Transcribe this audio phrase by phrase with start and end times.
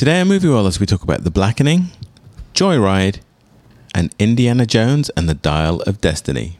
[0.00, 1.90] Today on Moviewallas, we talk about The Blackening,
[2.54, 3.20] Joyride,
[3.94, 6.58] and Indiana Jones and the Dial of Destiny.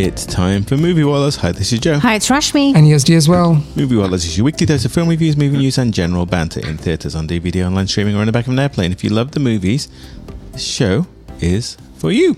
[0.00, 1.38] It's time for Moviewallas.
[1.38, 1.98] Hi, this is Joe.
[1.98, 2.72] Hi, it's Rashmi.
[2.76, 3.56] And Yazdi as well.
[3.74, 7.16] Moviewallas is your weekly dose of film reviews, movie news, and general banter in theatres,
[7.16, 8.92] on DVD, online streaming, or in the back of an airplane.
[8.92, 9.88] If you love the movies,
[10.52, 11.08] this show
[11.40, 12.36] is for you.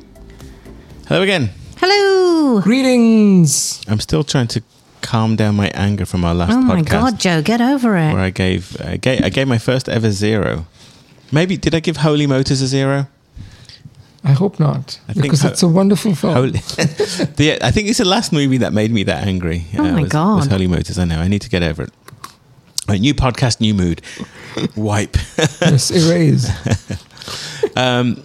[1.07, 1.51] Hello again.
[1.77, 2.63] Hello.
[2.63, 3.83] Greetings.
[3.87, 4.63] I'm still trying to
[5.03, 8.15] calm down my anger from our last Oh my God, Joe, get over it.
[8.15, 8.23] where.
[8.23, 10.65] I gave, I gave I gave my first ever zero.
[11.31, 13.09] Maybe did I give Holy Motors a zero?
[14.23, 16.35] I hope not, I think because ho- it's a wonderful film.
[16.35, 19.65] Holy, the, I think it's the last movie that made me that angry.
[19.79, 20.37] Oh my was, God.
[20.37, 20.99] was Holy Motors.
[20.99, 21.19] I know.
[21.21, 21.91] I need to get over it.
[22.89, 24.03] All right, new podcast, new mood.
[24.77, 25.17] Wipe.
[25.61, 26.51] yes, erase.
[27.77, 28.23] Um,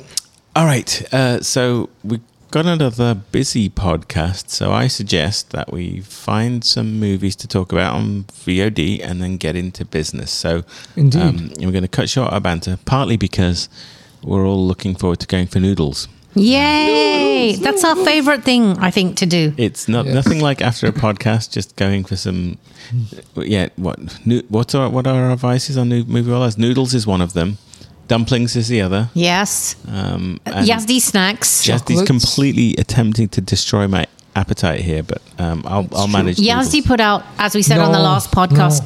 [0.55, 1.13] all right.
[1.13, 2.21] Uh, so we've
[2.51, 4.49] got another busy podcast.
[4.49, 9.37] So I suggest that we find some movies to talk about on VOD and then
[9.37, 10.31] get into business.
[10.31, 10.63] So
[10.95, 11.21] Indeed.
[11.21, 13.69] um, we're going to cut short our banter, partly because
[14.25, 16.07] we're all looking forward to going for noodles.
[16.35, 17.55] Yay.
[17.55, 19.53] That's our favorite thing, I think, to do.
[19.57, 20.13] It's not Yes.
[20.15, 22.57] nothing like after a podcast, just going for some.
[23.35, 23.97] Yeah, what?
[24.25, 26.57] noo- What are what are our vices on new Moviewallas?
[26.57, 27.57] Noodles is one of them.
[28.07, 29.09] Dumplings is the other.
[29.13, 29.75] Yes.
[29.87, 31.63] Um, and Yazdi snacks.
[31.63, 36.37] Just- He's completely attempting to destroy my appetite here, but um, I'll, I'll manage.
[36.37, 38.85] Yazdi put out, as we said on the last podcast,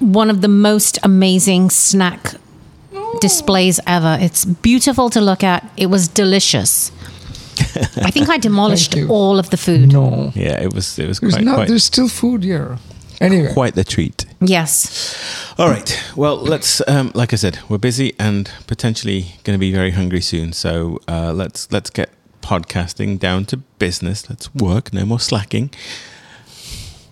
[0.00, 2.34] one of the most amazing snack
[3.20, 4.18] displays ever.
[4.20, 5.70] It's beautiful to look at.
[5.76, 6.90] It was delicious.
[8.02, 9.92] I think I demolished all of the food.
[9.92, 10.32] No.
[10.34, 10.98] Yeah, it was.
[10.98, 12.78] It was There's, quite not, quite, there's still food here.
[13.20, 14.24] Anyway, quite the treat.
[14.40, 15.54] Yes.
[15.58, 16.02] All right.
[16.16, 16.80] Well, let's.
[16.88, 20.54] Um, like I said, we're busy and potentially going to be very hungry soon.
[20.54, 22.10] So uh, let's let's get
[22.40, 24.30] podcasting down to business.
[24.30, 24.92] Let's work.
[24.94, 25.70] No more slacking.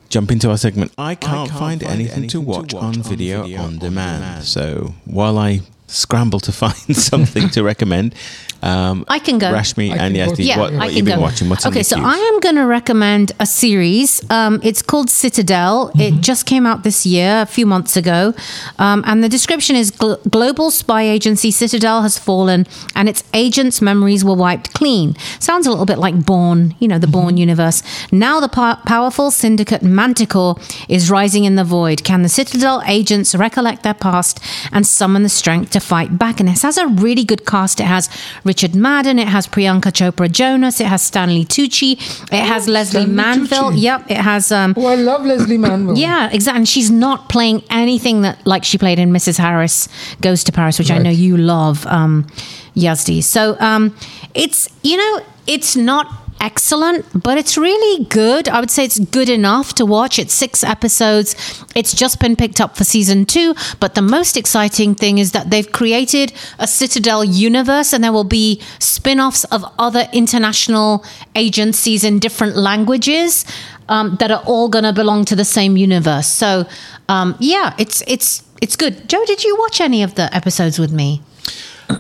[0.09, 0.93] Jump into our segment.
[0.97, 4.45] I can't, find, anything, to watch, on, video, on demand.
[4.45, 8.15] So while I scramble to find something to recommend,
[8.63, 9.53] um, I can go.
[9.53, 10.43] Rashmi I and can go Yazdi, too.
[10.45, 11.23] Yeah, what, I what can you've been go.
[11.23, 11.49] watching?
[11.49, 12.09] What's okay, the so queues?
[12.09, 14.29] I am going to recommend a series.
[14.31, 15.91] Um, it's called Citadel.
[15.97, 18.35] It just came out this year, a few months ago,
[18.79, 23.81] um, and the description is: Gl- global spy agency Citadel has fallen, and its agents'
[23.81, 25.15] memories were wiped clean.
[25.39, 27.83] Sounds a little bit like Bourne, you know, the Bourne universe.
[28.13, 30.57] Now the pow- powerful syndicate Manticore
[30.89, 32.05] is rising in the void.
[32.05, 34.41] Can the Citadel agents recollect their past
[34.73, 36.41] and summon the strength to fight back?
[36.41, 37.81] And it has a really good cast.
[37.81, 38.09] It has
[38.49, 39.19] Richard Madden.
[39.19, 40.81] It has Priyanka Chopra Jonas.
[40.81, 41.93] It has Stanley Tucci.
[42.33, 43.71] It has Lesley Stanley Manville.
[43.71, 43.83] Tucci.
[43.83, 44.11] Yep.
[44.11, 44.51] It has.
[44.51, 45.97] Um, oh, I love Lesley Manville.
[45.97, 46.59] yeah, exactly.
[46.59, 49.39] And she's not playing anything that like she played in Mrs.
[49.39, 49.89] Harris
[50.21, 52.27] Goes to Paris, which I know you love, um,
[52.75, 53.23] Yazdi.
[53.23, 53.95] So um,
[54.35, 56.07] it's you know it's not
[56.41, 58.49] excellent, but it's really good.
[58.49, 60.19] I would say it's good enough to watch.
[60.19, 61.35] It's six episodes.
[61.75, 63.55] It's just been picked up for season two.
[63.81, 68.25] But the most exciting thing is that they've created a Citadel universe, and there will
[68.25, 71.05] be spin-offs of other international
[71.35, 73.45] agencies in different languages
[73.89, 76.27] um, that are all going to belong to the same universe.
[76.27, 76.67] So,
[77.09, 79.09] um, yeah, it's it's it's good.
[79.09, 81.23] Joe, did you watch any of the episodes with me?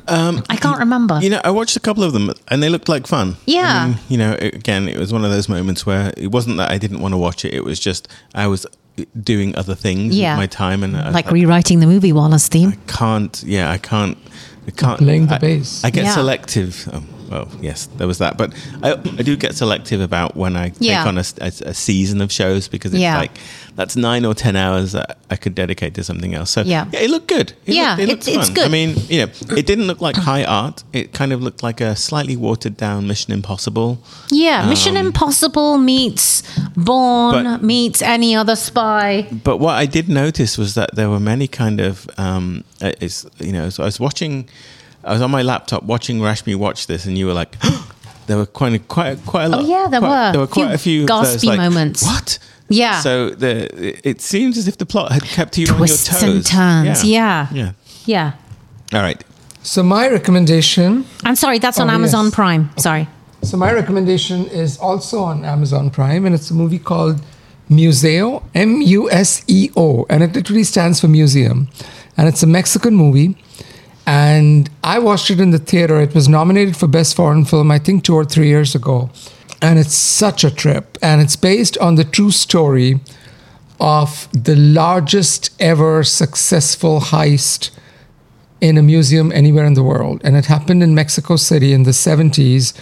[0.07, 1.19] Um, I can't remember.
[1.23, 3.37] You know, I watched a couple of them and they looked like fun.
[3.47, 3.85] Yeah.
[3.85, 6.57] I mean, you know, it- again, it was one of those moments where it wasn't
[6.59, 7.55] that I didn't want to watch it.
[7.55, 10.33] It was just I was uh, doing other things Yeah.
[10.35, 12.73] with my time and I, like I rewriting the Moviewallas theme.
[12.87, 14.17] can't, yeah, I can't,
[14.67, 14.99] I can't.
[14.99, 15.85] Playing the I, bass.
[15.85, 16.15] I get Yeah.
[16.15, 16.89] selective.
[16.93, 18.37] Oh, well, yes, there was that.
[18.37, 18.53] But
[18.83, 20.99] I, I do get selective about when I Yeah.
[20.99, 23.19] take on a, a, a season of shows because it's Yeah.
[23.19, 23.39] like,
[23.77, 26.51] that's nine or 10 hours that I could dedicate to something else.
[26.51, 26.87] So Yeah.
[26.93, 27.53] it looked good.
[27.67, 28.55] It Yeah, looked, it looked it's fun.
[28.55, 28.65] good.
[28.65, 30.83] I mean, you know, it didn't look like high art.
[30.93, 33.99] It kind of looked like a slightly watered down Mission Impossible.
[34.31, 36.43] Yeah, Mission Impossible meets
[36.77, 39.27] Bourne But- meets any other spy.
[39.45, 43.27] But what I did notice was that there were many kind of, um, uh, it's,
[43.39, 44.49] you know, so I was watching,
[45.05, 47.57] I was on my laptop watching Rashmi watch this, and you were like,
[48.27, 49.61] there were quite a, quite a, quite a oh, lot.
[49.65, 50.33] Oh, yeah, there quite- were.
[50.33, 52.03] There were quite a few Few of gaspy like, moments.
[52.03, 52.39] What?
[52.69, 53.01] Yeah.
[53.01, 56.37] So the it seems as if the plot had kept you Twists on your toes.
[56.37, 56.51] and toes.
[56.51, 57.49] turns, yeah.
[57.53, 57.73] Yeah.
[58.05, 58.33] Yeah.
[58.93, 59.25] All right.
[59.63, 61.05] So my recommendation.
[61.25, 62.35] I'm sorry, that's oh, on Oh, Amazon yes.
[62.35, 62.71] Prime.
[62.77, 63.09] Sorry.
[63.43, 67.21] So my recommendation is also on Amazon Prime, and it's a movie called
[67.69, 71.69] Museo, M U S E O, and it literally stands for museum,
[72.17, 73.37] and it's a Mexican movie.
[74.09, 76.01] And I watched it in the theater.
[76.01, 79.11] It was nominated for Best Foreign Film, I think, two or three years ago.
[79.61, 80.97] And it's such a trip.
[81.03, 83.01] And it's based on the true story
[83.79, 87.69] of the largest ever successful heist
[88.63, 90.23] in a museum anywhere in the world.
[90.25, 92.73] And it happened in Mexico City in the 70s.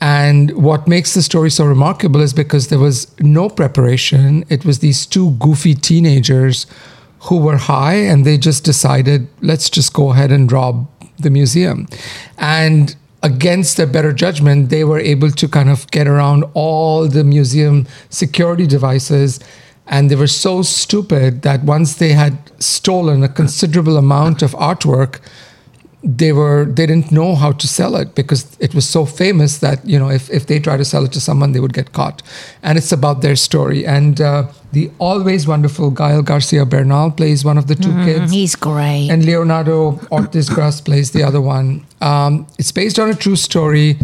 [0.00, 4.44] And what makes the story so remarkable is because there was no preparation.
[4.48, 6.66] It was these two goofy teenagers
[7.22, 10.88] who were high and they just decided, let's just go ahead and rob
[11.18, 11.86] the museum.
[12.38, 17.24] And against their better judgment, they were able to kind of get around all the
[17.24, 19.40] museum security devices
[19.88, 25.18] and they were so stupid that once they had stolen a considerable amount of artwork
[26.04, 29.84] they were they didn't know how to sell it because it was so famous that
[29.84, 32.22] you know if, if they try to sell it to someone they would get caught
[32.62, 37.58] and it's about their story and uh, the always wonderful Gael Garcia Bernal plays one
[37.58, 39.08] of the 2 kids He's great.
[39.10, 41.84] and Leonardo Ortizgris plays the other one.
[42.00, 43.98] Um, it's based on a true story.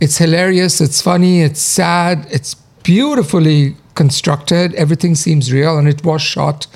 [0.00, 0.80] It's hilarious.
[0.80, 1.42] It's funny.
[1.42, 2.26] It's sad.
[2.30, 4.74] It's beautifully constructed.
[4.74, 6.66] Everything seems real, and it was shot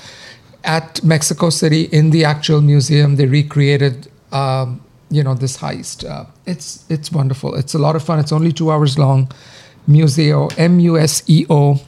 [0.63, 3.15] at Mexico City in the actual museum.
[3.15, 6.09] They recreated, um, you know, this heist.
[6.09, 7.55] Uh, it's it's wonderful.
[7.55, 8.19] It's a lot of fun.
[8.19, 9.29] It's only two hours long.
[9.87, 11.79] Museo, M U S E O,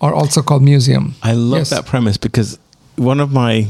[0.00, 1.14] or also called Museum.
[1.22, 1.70] I love Yes.
[1.70, 2.58] that premise because
[2.96, 3.66] one of my,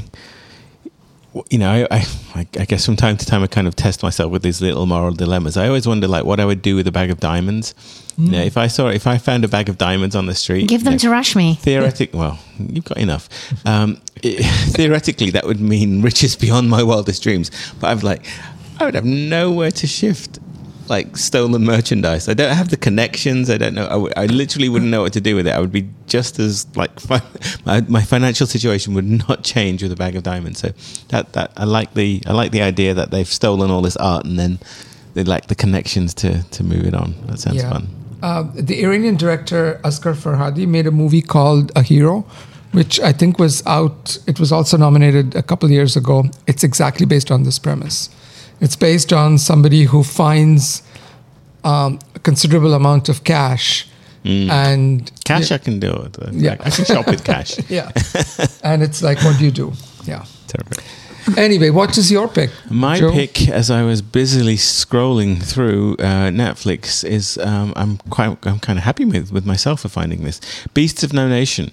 [1.50, 4.32] you know, I, I, I guess from time to time I kind of test myself
[4.32, 5.56] with these little moral dilemmas.
[5.56, 7.74] I always wonder like what I would do with a bag of diamonds.
[8.16, 10.68] You know, if I saw, if I found a bag of diamonds on the street,
[10.68, 11.56] Give them you to know, Rashmi.
[11.60, 13.28] Theoretic, well, you've got enough.
[13.64, 14.42] Um, it-
[14.74, 17.52] theoretically, that would mean riches beyond my wildest dreams.
[17.80, 18.26] But I'm like,
[18.80, 20.40] I would have nowhere to shift
[20.88, 22.28] like stolen merchandise.
[22.28, 23.50] I don't have the connections.
[23.50, 23.86] I don't know.
[23.86, 25.50] I, w- I literally wouldn't know what to do with it.
[25.54, 27.22] I would be just as like fi-
[27.66, 30.60] my, my financial situation would not change with a bag of diamonds.
[30.60, 30.68] So
[31.08, 34.24] that that I like the I like the idea that they've stolen all this art
[34.24, 34.58] and then
[35.14, 37.14] they lack the connections to to move it on.
[37.26, 37.88] That sounds fun.
[38.22, 42.24] Uh, the Iranian director Asghar Farhadi made a movie called A Hero,
[42.72, 44.18] which I think was out.
[44.26, 46.24] It was also nominated a couple years ago.
[46.46, 48.10] It's exactly based on this premise.
[48.60, 50.82] It's based on somebody who finds
[51.64, 53.86] um, a considerable amount of cash,
[54.24, 56.16] and Cash, I can do it.
[56.32, 56.56] Yeah.
[56.60, 57.58] I can shop with cash.
[57.70, 57.90] yeah,
[58.62, 59.72] and it's like, what do you do?
[60.04, 60.24] Yeah.
[60.48, 60.84] Terrific.
[61.36, 62.50] Anyway, what is your pick?
[62.70, 63.12] My Joe?
[63.12, 68.78] pick, as I was busily scrolling through uh, Netflix, is um, I'm quite I'm kind
[68.78, 70.40] of happy with with myself for finding this
[70.74, 71.70] Beasts of No Nation.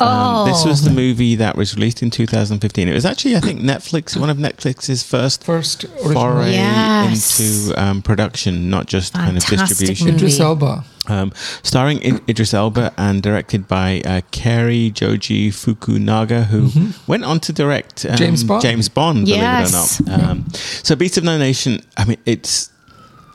[0.00, 2.88] Um, this was the movie that was released in 2015.
[2.88, 6.12] It was actually, I think, Netflix, one of Netflix's first First original.
[6.14, 7.40] foray Yes.
[7.40, 10.06] into um, production, not just kind of distribution.
[10.06, 10.16] movie.
[10.18, 10.84] Idris Elba.
[11.06, 11.32] Um,
[11.62, 16.70] starring I- Idris Elba and directed by uh, Cary Joji Fukunaga, who
[17.06, 18.16] went on to direct um, Mm-hmm.
[18.16, 18.62] James Bond.
[18.62, 19.98] James Bond, Yes.
[19.98, 20.30] believe it or not.
[20.30, 20.46] Um,
[20.82, 21.80] so, Beast of No Nation.
[21.96, 22.70] I mean, it's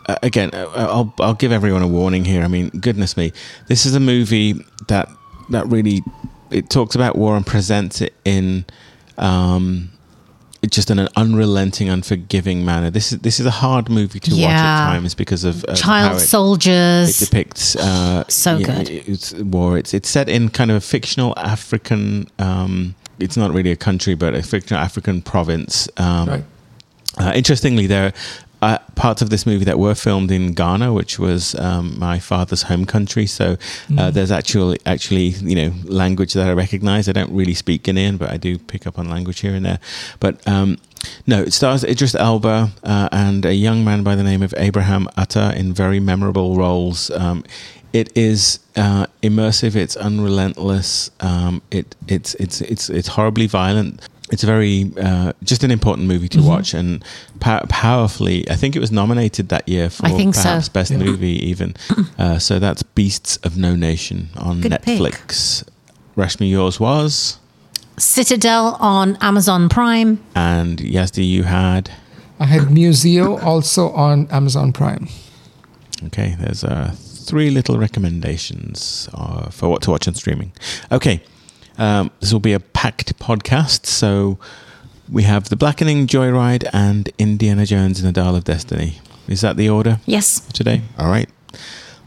[0.07, 0.49] uh, again.
[0.53, 2.43] Uh, I'll I'll give everyone a warning here.
[2.43, 3.31] I mean, goodness me,
[3.67, 4.55] this is a movie
[4.87, 5.07] that
[5.51, 6.01] that really
[6.51, 8.65] it talks about war and presents it in.
[9.17, 9.91] Um,
[10.69, 12.89] just in an unrelenting, unforgiving manner.
[12.89, 16.11] This is this is a hard movie to watch at times because of uh, Child
[16.11, 17.21] how it- soldiers.
[17.21, 18.89] it depicts uh, So you know, good.
[18.89, 19.77] it's war.
[19.77, 22.27] It's it's set in kind of a fictional African.
[22.39, 25.87] Um, it's not really a country, but a fictional African province.
[25.95, 26.43] Um, Right.
[27.17, 28.11] uh, interestingly, there
[28.61, 32.63] are parts of this movie that were filmed in Ghana, which was um, my father's
[32.63, 33.25] home country.
[33.25, 33.57] So
[33.97, 37.07] uh, there's actually actually you know language that I recognise.
[37.07, 39.79] I don't really speak Ghanaian, but I do pick up on language here and there.
[40.19, 40.77] But um,
[41.25, 45.07] no, it stars Idris Elba uh, and a young man by the name of Abraham
[45.17, 47.09] Atta in very memorable roles.
[47.11, 47.43] Um,
[47.93, 49.75] it is uh, immersive.
[49.75, 51.09] It's unrelentless.
[51.21, 54.07] Um, it it's it's it's it's horribly violent.
[54.31, 56.47] It's a very uh, just an important movie to Mm-hmm.
[56.47, 57.03] watch and
[57.39, 58.49] pow- powerfully.
[58.49, 60.43] I think it was nominated that year for I think so.
[60.43, 60.97] perhaps best Yeah.
[60.97, 61.75] movie even.
[62.19, 64.99] Uh, so that's Beasts of No Nation on Good pick.
[64.99, 65.63] Netflix.
[66.17, 67.37] Rashmi, yours was,
[67.97, 70.19] Citadel on Amazon Prime.
[70.35, 71.89] and Yazdi, you had.
[72.41, 75.07] I had Museo also on Amazon Prime.
[76.07, 80.51] Okay, there's uh, three little recommendations uh, for what to watch on streaming.
[80.91, 81.21] Okay,
[81.79, 84.37] um, this will be a packed podcast, so
[85.11, 88.99] we have The Blackening, Joyride, and Indiana Jones and the Dial of Destiny.
[89.27, 90.41] Is that the order Yes.
[90.53, 90.81] today?
[90.97, 91.29] All right.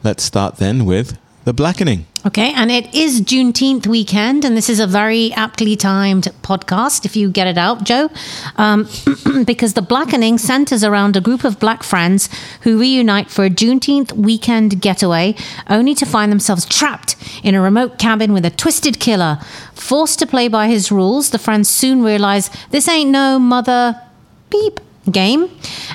[0.05, 2.07] Let's start then with The Blackening.
[2.25, 7.17] Okay, and it is Juneteenth weekend, and this is a very aptly timed podcast, if
[7.17, 8.11] you get it out, Joe,
[8.59, 8.89] um,
[9.45, 12.29] because the blackening centers around a group of black friends
[12.61, 15.35] who reunite for a Juneteenth weekend getaway,
[15.69, 19.41] only to find themselves trapped in a remote cabin with a twisted killer.
[19.75, 24.01] Forced to play by his rules, the friends soon realize this ain't no mother
[24.49, 24.79] beep
[25.11, 25.51] game.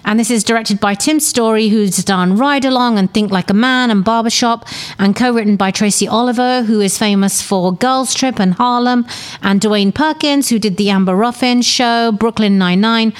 [0.05, 3.53] And this is directed by Tim Story, who's done Ride Along and Think Like a
[3.53, 4.67] Man and Barbershop,
[4.99, 9.05] and co written by Tracy Oliver, who is famous for Girls Trip and Harlem,
[9.41, 13.13] and Dewayne Perkins, who did The Amber Ruffin Show, Brooklyn Nine-Nine.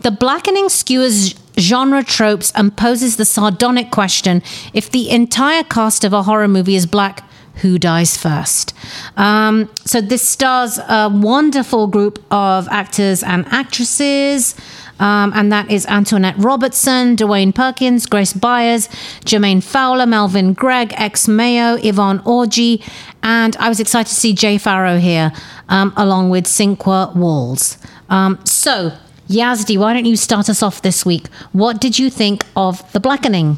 [0.00, 6.12] The Blackening skewers genre tropes and poses the sardonic question if the entire cast of
[6.12, 7.22] a horror movie is black,
[7.56, 8.72] who dies first.
[9.16, 14.54] Um, so this stars a wonderful group of actors and actresses.
[15.00, 18.86] Um, and that is Antoinette Robertson, Dewayne Perkins, Grace Byers,
[19.24, 22.86] Jermaine Fowler, Melvin Gregg, X Mayo, Yvonne Orji,
[23.22, 25.32] and I was excited to see Jay Pharoah here,
[25.68, 27.78] um, along with Sinqua Walls.
[28.08, 28.92] Um, so,
[29.28, 31.28] Yazdi, why don't you start us off this week?
[31.52, 33.56] What did you think of The Blackening?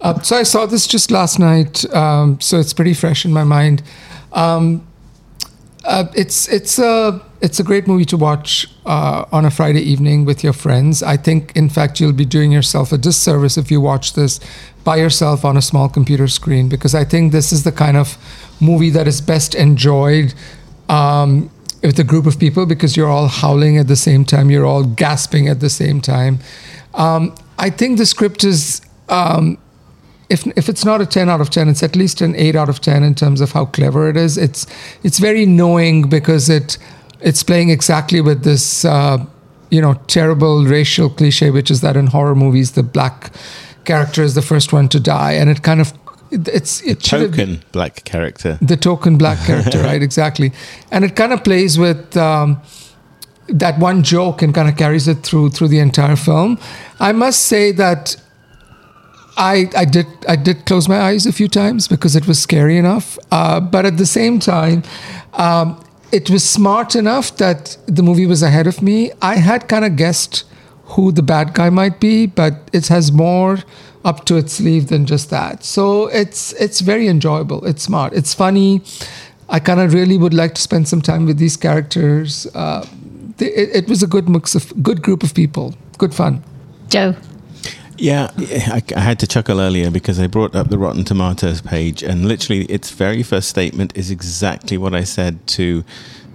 [0.00, 3.44] Uh, so I saw this just last night, um, so it's pretty fresh in my
[3.44, 3.82] mind.
[4.32, 4.86] Um,
[5.84, 10.24] uh, it's it's a it's a great movie to watch uh, on a Friday evening
[10.24, 11.02] with your friends.
[11.02, 14.40] I think, in fact, you'll be doing yourself a disservice if you watch this
[14.82, 18.16] by yourself on a small computer screen, because I think this is the kind of
[18.60, 20.34] movie that is best enjoyed
[20.88, 21.50] um,
[21.82, 24.84] with a group of people because you're all howling at the same time, you're all
[24.84, 26.38] gasping at the same time.
[26.94, 28.80] Um, I think the script is.
[29.08, 29.58] Um,
[30.28, 32.68] if if it's not a 10 out of 10 it's at least an 8 out
[32.68, 34.38] of 10 in terms of how clever it is.
[34.38, 34.66] It's
[35.02, 36.78] it's very knowing because it
[37.20, 39.24] it's playing exactly with this uh,
[39.70, 43.32] you know terrible racial cliche which is that in horror movies the black
[43.84, 45.32] character is the first one to die.
[45.32, 45.92] And it kind of
[46.30, 48.58] it's it token black character.
[48.60, 50.52] The token black character right exactly.
[50.90, 52.60] And it kind of plays with um,
[53.48, 56.58] that one joke and kind of carries it through through the entire film.
[56.98, 58.16] I must say that
[59.36, 62.78] I, I did I did close my eyes a few times because it was scary
[62.78, 64.82] enough, uh, but at the same time,
[65.32, 69.10] um, it was smart enough that the movie was ahead of me.
[69.20, 70.44] I had kind of guessed
[70.84, 73.58] who the bad guy might be, but it has more
[74.04, 75.64] up to its sleeve than just that.
[75.64, 77.64] So it's it's very enjoyable.
[77.64, 78.12] It's smart.
[78.12, 78.82] It's funny.
[79.48, 82.46] I kind of really would like to spend some time with these characters.
[82.54, 82.86] Uh,
[83.38, 85.74] it, it was a good mix of good group of people.
[85.98, 86.42] Good fun.
[86.88, 87.14] Joe.
[87.96, 92.02] Yeah, I, I, had to chuckle earlier because I brought up the Rotten Tomatoes page,
[92.02, 95.84] and literally, its very first statement is exactly what I said to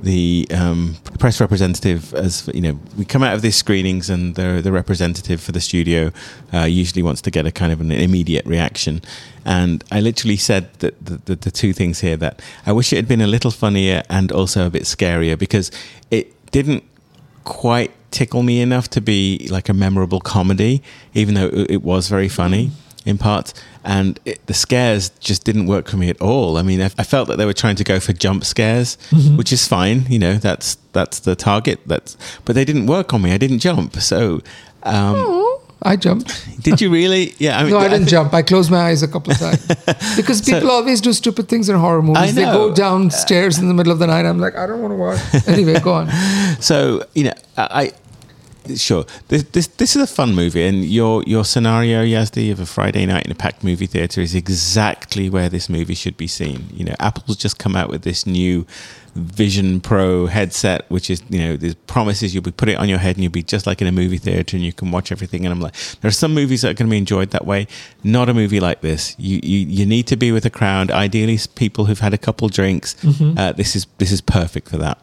[0.01, 2.13] the um, press representative.
[2.13, 5.60] As you know, we come out of these screenings, and the the representative for the
[5.60, 6.12] studio
[6.54, 9.01] uh, usually wants to get a kind of an immediate reaction.
[9.44, 12.98] And I literally said that the, the, the two things here that I wish it
[12.98, 15.72] had been a little funnier and also a bit scarier because
[16.12, 16.84] it didn't
[17.50, 20.82] quite tickle me enough to be like a memorable comedy,
[21.13, 22.72] even though it was very funny
[23.06, 23.53] in parts.
[23.84, 26.58] And it, the scares just didn't work for me at all.
[26.58, 29.36] I mean, I, I felt that they were trying to go for jump scares, mm-hmm.
[29.36, 30.06] which is fine.
[30.08, 31.79] You know, that's that's the target.
[31.88, 32.15] That's
[32.46, 33.32] but they didn't work on me.
[33.34, 33.98] I didn't jump.
[33.98, 34.41] So.
[34.84, 35.59] Um, oh.
[35.81, 36.62] I jumped.
[36.62, 37.33] Did you really?
[37.38, 37.57] Yeah.
[37.59, 38.33] I mean, no, I didn't I jump.
[38.33, 39.65] I closed my eyes a couple of times
[40.17, 42.36] because people so, always do stupid things in horror movies.
[42.36, 44.25] They go downstairs in the middle of the night.
[44.25, 45.48] I'm like, I don't want to watch.
[45.48, 46.09] Anyway, go on.
[46.59, 47.93] So you know, I
[48.78, 49.06] sure.
[49.28, 53.06] This, this this is a fun movie, and your your scenario, Yazdi, of a Friday
[53.06, 56.68] night in a packed movie theater is exactly where this movie should be seen.
[56.74, 58.66] You know, Apple's just come out with this new
[59.16, 63.00] Vision Pro headset, which is you know, there's promises you'll be put it on your
[63.00, 65.46] head and you'll be just like in a movie theater and you can watch everything.
[65.46, 67.68] And I'm like, there are some movies that are going to be enjoyed that way.
[68.04, 69.16] Not a movie like this.
[69.18, 70.92] You you, you need to be with a crowd.
[70.92, 72.96] Ideally, people who've had a couple drinks.
[72.96, 73.38] Mm-hmm.
[73.38, 75.00] Uh, this is this is perfect for that.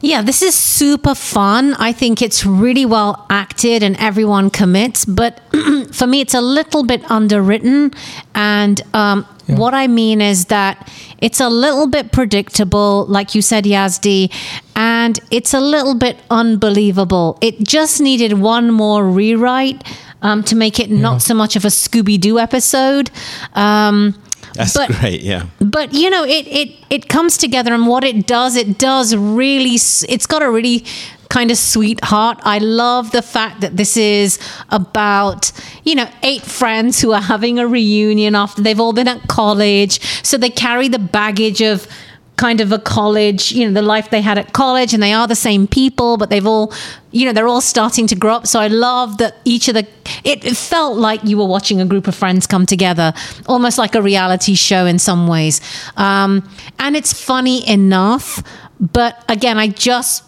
[0.00, 1.74] Yeah, this is super fun.
[1.74, 5.04] I think it's really well acted and everyone commits.
[5.04, 5.40] But
[5.92, 7.92] for me, it's a little bit underwritten.
[8.34, 9.56] And um, yeah.
[9.56, 14.30] what I mean is that it's a little bit predictable, like you said, Yazdi,
[14.74, 17.38] and it's a little bit unbelievable.
[17.40, 19.82] It just needed one more rewrite
[20.20, 21.00] um, to make it yeah.
[21.00, 23.10] not so much of a Scooby Doo episode.
[23.54, 24.14] Um,
[24.54, 25.46] that's but, great, yeah.
[25.60, 29.74] But you know, it it it comes together, and what it does, it does really.
[29.74, 30.84] It's got a really
[31.28, 32.38] kind of sweetheart.
[32.42, 34.38] I love the fact that this is
[34.70, 35.52] about,
[35.84, 40.00] you know, eight friends who are having a reunion after they've all been at college.
[40.24, 41.88] So they carry the baggage of
[42.36, 45.26] kind of a college, you know, the life they had at college, and they are
[45.26, 46.72] the same people, but they've all,
[47.10, 48.46] you know, they're all starting to grow up.
[48.46, 49.86] So I love that each of the,
[50.22, 53.14] it, it, felt like you were watching a group of friends come together,
[53.46, 55.60] almost like a reality show in some ways.
[55.96, 58.42] Um, and it's funny enough,
[58.78, 60.22] but again, I just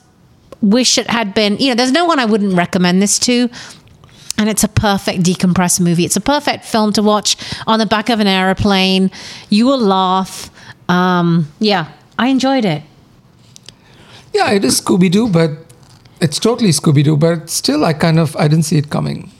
[0.62, 3.50] wish it had been, you know, there's no one I wouldn't recommend this to.
[4.38, 6.04] And it's a perfect decompressed movie.
[6.04, 7.36] It's a perfect film to watch
[7.66, 9.10] on the back of an aeroplane.
[9.50, 10.48] You will laugh.
[10.88, 12.82] Um, yeah, I enjoyed it.
[14.34, 15.50] Yeah, it is Scooby Doo, but
[16.20, 19.30] it's totally Scooby Doo, but still, I kind of I didn't see it coming.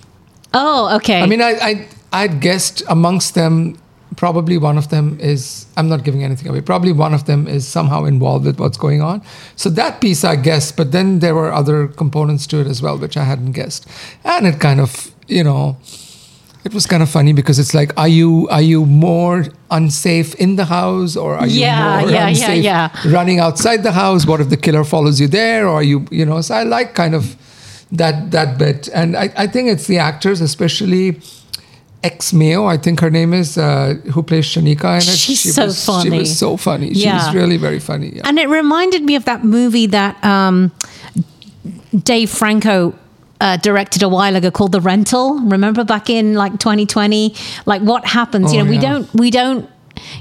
[0.54, 1.20] Oh, okay.
[1.20, 3.78] I mean, I, I I'd guessed amongst them,
[4.16, 5.66] probably one of them is.
[5.76, 6.60] I'm not giving anything away.
[6.60, 9.22] Probably one of them is somehow involved with what's going on.
[9.56, 12.96] So that piece I guessed, but then there were other components to it as well,
[12.96, 13.86] which I hadn't guessed,
[14.24, 15.76] and it kind of you know.
[16.64, 20.56] It was kind of funny because it's like, are you are you more unsafe in
[20.56, 22.90] the house or are you Yeah, more yeah, yeah, unsafe yeah.
[23.06, 24.26] running outside the house?
[24.26, 25.66] What if the killer follows you there?
[25.66, 26.40] Or are you you know?
[26.42, 27.36] So I like kind of
[27.92, 31.20] that that bit, and I, I think it's the actors, especially
[32.02, 35.02] X Mayo, I think her name is, uh, who plays Shanika in it.
[35.02, 36.92] She's she so was, She was so funny.
[36.94, 37.16] She Yeah.
[37.26, 38.12] was really very funny.
[38.16, 38.22] Yeah.
[38.28, 40.70] And it reminded me of that movie that um,
[42.04, 42.94] Dave Franco
[43.40, 45.38] uh, directed a while ago called The Rental.
[45.40, 47.34] Remember back in like 2020?
[47.66, 48.52] Like what happens?
[48.52, 49.68] you Oh, know, we don't, we don't.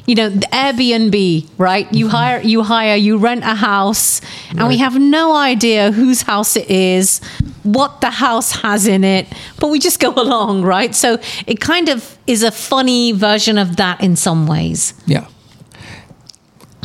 [0.07, 1.85] You know, the Airbnb, right?
[1.85, 1.95] Mm-hmm.
[1.95, 6.55] You hire, you hire, you rent a house, and we have no idea whose house
[6.55, 7.21] it is,
[7.61, 9.27] what the house has in it,
[9.59, 10.95] but we just go along, right?
[10.95, 14.95] So it kind of is a funny version of that in some ways.
[15.05, 15.27] Yeah.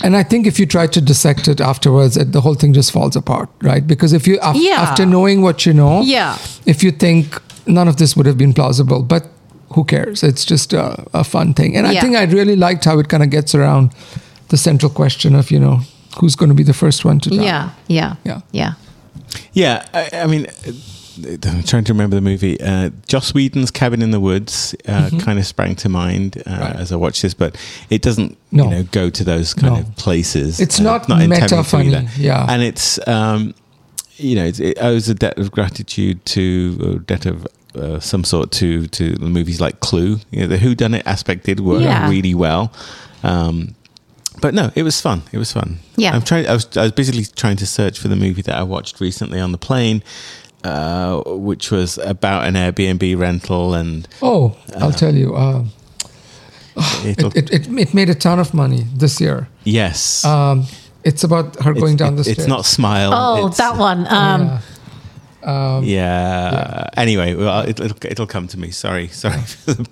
[0.03, 2.91] And I think if you try to dissect it afterwards, it, the whole thing just
[2.93, 3.87] falls apart, right?
[3.87, 4.81] Because if you, af- Yeah.
[4.81, 6.37] after knowing what you know, Yeah.
[6.67, 9.27] if you think none of this would have been plausible, but
[9.75, 10.23] who cares?
[10.23, 11.77] It's just a, a fun thing.
[11.77, 13.93] And I think I really liked how it kind of gets around
[14.49, 15.81] the central question of, you know,
[16.19, 17.45] who's going to be the first one to die.
[17.45, 18.41] Yeah, yeah, Yeah.
[18.53, 18.73] yeah.
[19.53, 20.73] Yeah, I, I mean, uh,
[21.45, 22.61] I'm trying to remember the movie.
[22.61, 26.61] Uh, Joss Whedon's Cabin in the Woods uh, kind of sprang to mind uh, Mm-hmm.
[26.63, 26.77] Right.
[26.77, 27.57] as I watched this, but
[27.91, 28.65] it doesn't, No.
[28.65, 29.81] you know, go to those kind No.
[29.81, 30.61] of places.
[30.61, 32.17] It's Uh, not intending meta to be funny, that.
[32.19, 32.47] yeah.
[32.49, 33.55] and it's, um,
[34.17, 38.23] you know, it, it owes a debt of gratitude to, or debt of uh, some
[38.23, 40.21] sort to to the movies like Clue.
[40.31, 42.09] You know, the Who Done It aspect did work Yeah.
[42.11, 42.71] really well.
[43.23, 43.75] Um,
[44.43, 45.23] but no, it was fun.
[45.33, 45.79] It was fun.
[45.97, 46.15] Yeah.
[46.15, 46.47] I'm trying.
[46.49, 49.41] I was, I was basically trying to search for the movie that I watched recently
[49.41, 50.03] on the plane,
[50.65, 55.35] uh, which was about an Airbnb rental, and Oh, I'll tell you.
[55.35, 55.65] Uh,
[57.05, 59.49] it'll, it, it, it, it made a ton of money this year.
[59.65, 60.67] yes, Um,
[61.05, 62.39] it's about her going It's- down the stairs.
[62.39, 63.11] It's not Smile.
[63.13, 64.07] Oh, it's- that one.
[64.09, 64.61] Um, Yeah.
[65.45, 66.89] Um, Yeah.
[66.97, 68.71] Anyway, well, it, it'll it'll come to me.
[68.71, 69.89] Sorry, sorry for the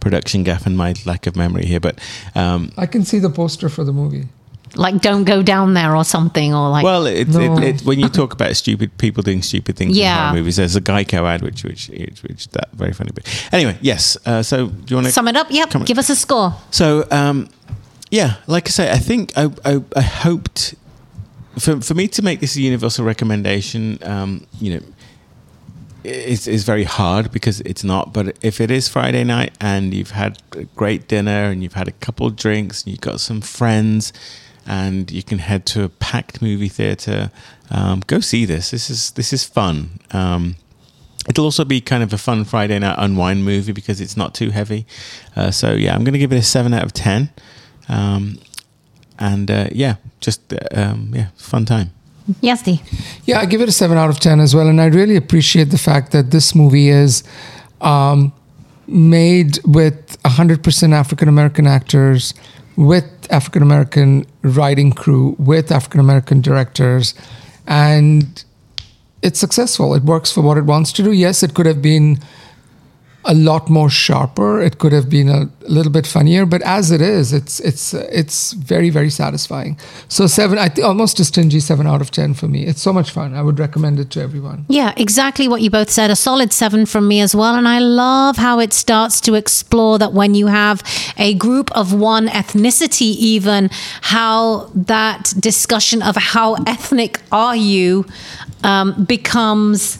[0.00, 1.98] production gap and my lack of memory here, but
[2.34, 4.28] um, I can see the poster for the movie.
[4.74, 8.08] Like don't go down there or something or like well, it, it, it, when you
[8.08, 10.16] talk about stupid people doing stupid things in Yeah.
[10.28, 13.10] horror movies, there's a Geico ad which which which, which that very funny.
[13.14, 14.16] But anyway, yes.
[14.26, 15.86] Uh, so do you want to sum it up yep Come on.
[15.86, 17.48] give us a score So, um,
[18.10, 20.74] yeah, like I say, I think I, I, I hoped
[21.58, 24.82] for, for me to make this a universal recommendation, um, you know,
[26.04, 28.12] is is very hard because it's not.
[28.12, 31.88] But if it is Friday night and you've had a great dinner and you've had
[31.88, 34.12] a couple of drinks and you've got some friends
[34.66, 37.30] and you can head to a packed movie theater,
[37.70, 38.70] um, go see this.
[38.70, 40.00] This is this is fun.
[40.12, 40.56] Um,
[41.28, 44.50] It'll also be kind of a fun Friday night unwind movie because it's not too
[44.50, 44.86] heavy.
[45.34, 47.30] Uh, so yeah, I'm going to give it a seven out of ten.
[47.88, 48.38] Um,
[49.18, 51.90] and uh, yeah, just uh, um, yeah, fun time.
[52.42, 52.80] Yazdi.
[53.24, 55.70] Yeah, I give it a seven out of ten as well, and I really appreciate
[55.70, 57.24] the fact that this movie is
[57.80, 58.32] um,
[58.86, 62.34] made with hundred percent African American actors,
[62.76, 67.14] with African American writing crew, with African American directors,
[67.66, 68.44] and
[69.22, 69.94] it's successful.
[69.94, 71.12] It works for what it wants to do.
[71.12, 72.18] Yes, it could have been
[73.26, 74.60] a lot more sharper.
[74.62, 78.52] It could have been a little bit funnier, but as it is, it's it's it's
[78.52, 79.78] very very satisfying.
[80.08, 82.66] So seven, I think almost a stingy seven out of ten for me.
[82.66, 83.34] It's so much fun.
[83.34, 84.64] I would recommend it to everyone.
[84.68, 87.78] yeah exactly what you both said a solid seven from me as well and i
[87.78, 90.82] love how it starts to explore that when you have
[91.16, 93.68] a group of one ethnicity even
[94.02, 98.04] how that discussion of how ethnic are you
[98.64, 99.98] um, becomes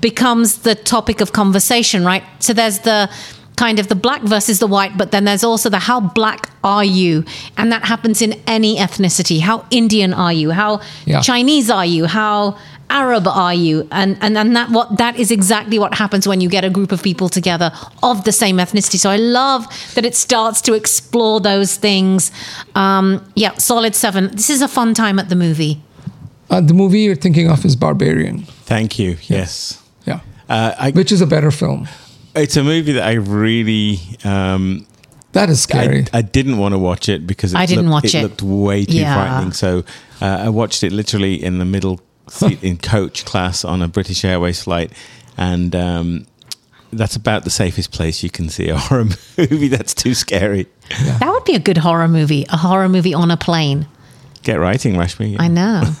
[0.00, 2.22] becomes the topic of conversation, right?
[2.38, 3.10] So there's the
[3.56, 6.84] kind of the black versus the white, but then there's also the how black are
[6.84, 7.24] you?
[7.58, 9.40] And that happens in any ethnicity.
[9.40, 10.50] How Indian are you?
[10.50, 11.20] How Yeah.
[11.20, 12.06] Chinese are you?
[12.06, 12.56] How
[12.88, 13.86] Arab are you?
[13.92, 16.90] And and and that what that is exactly what happens when you get a group
[16.90, 17.70] of people together
[18.02, 18.98] of the same ethnicity.
[18.98, 22.32] So I love that it starts to explore those things.
[22.74, 24.30] Um, yeah, solid seven.
[24.32, 25.80] This is a fun time at the movie.
[26.48, 28.42] Uh, the movie you're thinking of is Barbarian.
[28.64, 29.16] Thank you.
[29.28, 29.79] Yes, Yeah,
[30.50, 31.88] uh, I, which is a better film.
[32.34, 33.98] it's a movie that I really.
[34.24, 34.86] Um,
[35.32, 36.04] That is scary.
[36.12, 38.18] I, I didn't want to watch it because it I didn't looked, watch it.
[38.18, 38.22] it.
[38.24, 39.14] looked way too Yeah.
[39.14, 39.52] frightening.
[39.52, 39.84] So
[40.20, 44.24] uh, I watched it literally in the middle seat in coach class on a British
[44.24, 44.92] Airways flight,
[45.38, 46.26] and um,
[46.92, 49.06] that's about the safest place you can see a horror
[49.38, 49.68] movie.
[49.68, 50.66] That's too scary.
[51.20, 52.44] That would be a good horror movie.
[52.48, 53.86] A horror movie on a plane.
[54.42, 55.36] Get writing, Rashmi.
[55.38, 55.82] I know.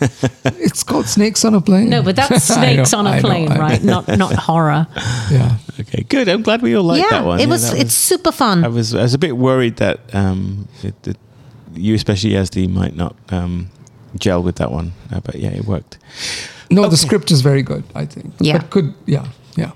[0.62, 1.88] It's called Snakes on a Plane.
[1.90, 3.56] No, but that's I know, snakes on I a know, plane, know.
[3.56, 3.82] right?
[3.82, 4.86] Not not horror.
[5.30, 5.56] Yeah.
[5.80, 6.28] Okay, good.
[6.28, 7.38] I'm glad we all liked yeah, that one.
[7.40, 7.70] it Yeah, was.
[7.70, 8.64] that It's super fun.
[8.64, 11.16] I was I was a bit worried that um, it, that
[11.74, 13.68] you, especially Yazdi, might not um,
[14.18, 15.98] gel with that one, uh, but yeah, it worked.
[16.70, 18.32] No, the script is very good, I think.
[18.40, 18.58] Yeah.
[18.58, 19.26] But could, yeah,
[19.56, 19.72] yeah.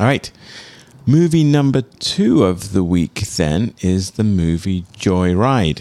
[0.00, 0.30] All right.
[1.06, 5.80] Movie number two of the week then is the movie Joyride.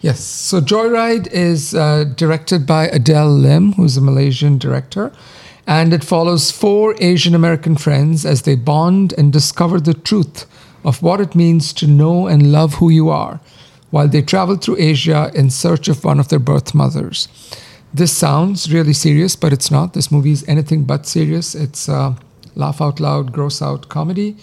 [0.00, 0.20] Yes.
[0.20, 5.12] So Joyride is uh, directed by Adele Lim, who's a Malaysian director.
[5.66, 10.46] And it follows four Asian American friends as they bond and discover the truth
[10.84, 13.40] of what it means to know and love who you are
[13.90, 17.28] while they travel through Asia in search of one of their birth mothers.
[17.92, 19.92] This sounds really serious, but it's not.
[19.92, 21.54] This movie is anything but serious.
[21.54, 22.16] It's a
[22.54, 24.36] laugh out loud, gross out comedy.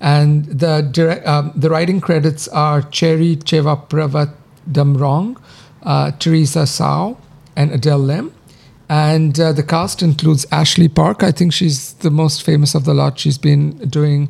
[0.00, 3.36] And the direct, um, the writing credits are Cherry
[4.70, 5.36] Chevapravat
[5.82, 7.16] uh, Teresa Hsiao,
[7.56, 8.32] and Adele Lim.
[8.88, 11.22] And uh, the cast includes Ashley Park.
[11.22, 13.18] I think she's the most famous of the lot.
[13.18, 14.28] She's been doing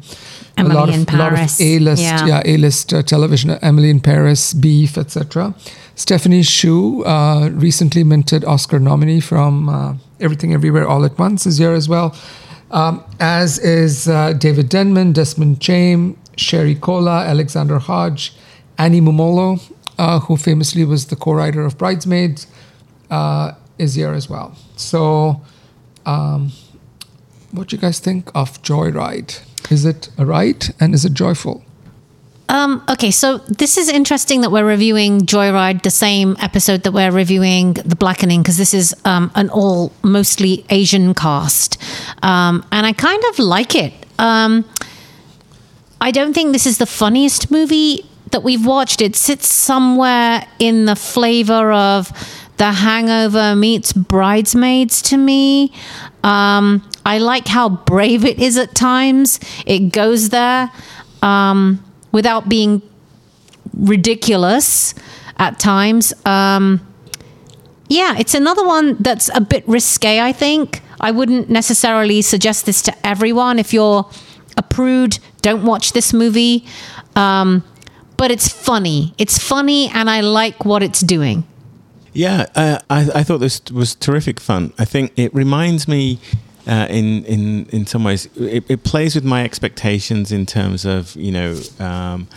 [0.56, 2.26] Emily a lot of, lot of A-list, Yeah.
[2.26, 3.50] yeah, A-list uh, television.
[3.50, 5.54] Emily in Paris, Beef, etc.
[5.96, 11.58] Stephanie Hsu, uh, recently minted Oscar nominee from uh, Everything Everywhere All at Once, is
[11.58, 12.14] here as well.
[12.70, 18.34] Um, as is uh, David Denman, Desmond Chiam, Sherry Cola, Alexander Hodge,
[18.78, 19.60] Annie Mumolo,
[19.98, 22.46] uh, who famously was the co-writer of Bridesmaids,
[23.10, 24.56] uh, is here as well.
[24.76, 25.42] So,
[26.06, 26.52] um,
[27.52, 29.40] what do you guys think of Joyride?
[29.70, 31.64] Is it a ride and is it joyful?
[32.48, 37.10] Um, okay, so this is interesting that we're reviewing Joyride, the same episode that we're
[37.10, 41.80] reviewing The Blackening, because this is um, an all mostly Asian cast.
[42.22, 43.94] Um, and I kind of like it.
[44.18, 44.68] Um,
[46.00, 49.00] I don't think this is the funniest movie that we've watched.
[49.00, 52.10] It sits somewhere in the flavor of
[52.56, 55.72] The Hangover meets Bridesmaids to me.
[56.24, 59.38] Um, I like how brave it is at times.
[59.66, 60.72] It goes there
[61.22, 62.82] um, without being
[63.72, 64.96] ridiculous
[65.38, 66.12] at times.
[66.26, 66.84] Um,
[67.88, 70.82] yeah, it's another one that's a bit risque, I think.
[71.00, 73.60] I wouldn't necessarily suggest this to everyone.
[73.60, 74.10] If you're
[74.56, 76.66] a prude, don't watch this movie.
[77.14, 77.62] Um,
[78.16, 79.14] but it's funny.
[79.18, 81.44] It's funny, and I like what it's doing.
[82.12, 84.72] Yeah, uh, I, I thought this was terrific fun.
[84.78, 86.18] I think it reminds me,
[86.66, 91.16] uh, in in in some ways, it, it plays with my expectations in terms of
[91.16, 92.28] you know, um,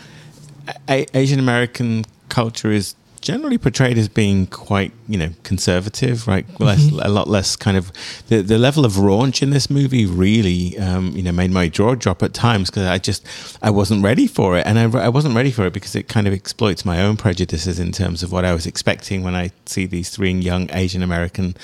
[0.89, 2.95] a- Asian American culture is
[3.27, 6.45] generally portrayed as being quite you know conservative, right?
[6.61, 7.91] Less, a lot less kind of
[8.29, 11.93] the the level of raunch in this movie really um, you know made my jaw
[11.93, 13.27] drop at times because I just
[13.61, 16.25] I wasn't ready for it, and I, I wasn't ready for it because it kind
[16.25, 19.85] of exploits my own prejudices in terms of what I was expecting when I see
[19.85, 21.57] these three young Asian American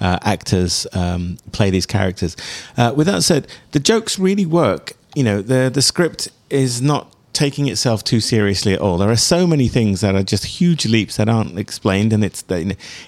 [0.00, 2.34] uh, actors um, play these characters.
[2.78, 4.94] Uh, with that said, the jokes really work.
[5.14, 8.98] You know, the the script is not taking itself too seriously at all.
[8.98, 12.44] There are so many things that are just huge leaps that aren't explained, and it's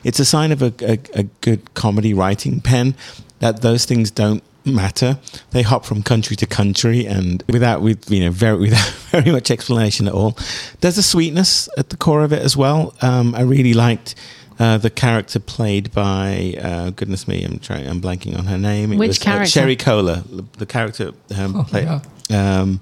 [0.05, 2.95] it's a sign of a, a, a good comedy writing pen
[3.41, 5.19] that those things don't matter.
[5.51, 9.51] They hop from country to country, and without with you know very without very much
[9.51, 10.37] explanation at all.
[10.81, 12.95] There's a sweetness at the core of it as well.
[13.03, 14.15] Um, I really liked.
[14.59, 18.93] Uh, the character played by uh, goodness me, I'm trying, I'm blanking on her name.
[18.93, 19.51] It Which was, uh, character?
[19.51, 20.23] Sherry Cola,
[20.59, 21.89] the character um, Oh, played.
[22.29, 22.61] yeah.
[22.61, 22.81] Um,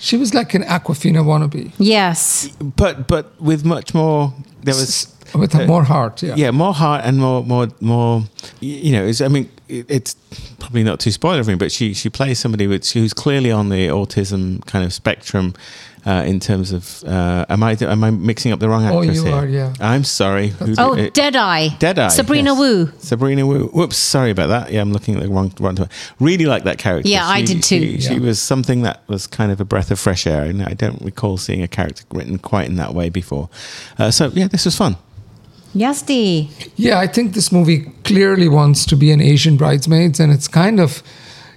[0.00, 2.48] She was like an Awkwafina wannabe Yes.
[2.76, 4.32] but but with much more
[4.62, 6.22] there was with uh, more heart.
[6.22, 6.34] Yeah.
[6.36, 8.22] yeah more heart and more more more
[8.60, 10.16] you know it's, i mean it, it's
[10.58, 13.68] probably not too spoiler for me but she she plays somebody with who's clearly on
[13.68, 15.54] the autism kind of spectrum
[16.06, 19.08] uh, in terms of uh, am i am i mixing up the wrong actress?
[19.08, 19.74] Oh, you here are, yeah.
[19.80, 21.14] i'm sorry Who Oh, did it?
[21.14, 21.68] Deadeye.
[21.78, 22.08] Deadeye.
[22.08, 22.58] Sabrina yes.
[22.58, 22.92] Wu.
[22.98, 23.66] Sabrina Wu.
[23.68, 24.72] Whoops, sorry about that.
[24.72, 25.76] Yeah, I'm looking at the wrong wrong.
[25.76, 25.88] time.
[26.18, 27.08] Really like that character.
[27.08, 27.80] Yeah, I did too.
[27.80, 30.74] She, she was something that was kind of a breath of fresh air, and I
[30.74, 33.48] don't recall seeing a character written quite in that way before.
[33.98, 34.96] Uh, so yeah, this was fun.
[35.74, 36.48] Yazdi.
[36.76, 40.80] Yeah, I think this movie clearly wants to be an Asian bridesmaids, and it's kind
[40.80, 41.02] of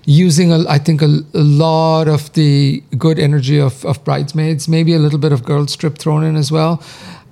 [0.05, 4.93] using, a, I think, a, a lot of the good energy of, of bridesmaids, maybe
[4.93, 6.83] a little bit of Girls Trip thrown in as well.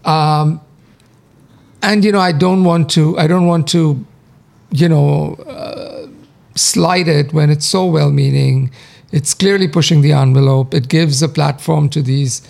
[0.06, 0.62] Um,
[1.84, 4.06] and you know, I don't want to, I don't want to,
[4.72, 6.08] you know, uh,
[6.56, 8.72] slight it when it's so well-meaning.
[9.12, 10.74] It's clearly pushing the envelope.
[10.74, 12.48] It gives a platform to these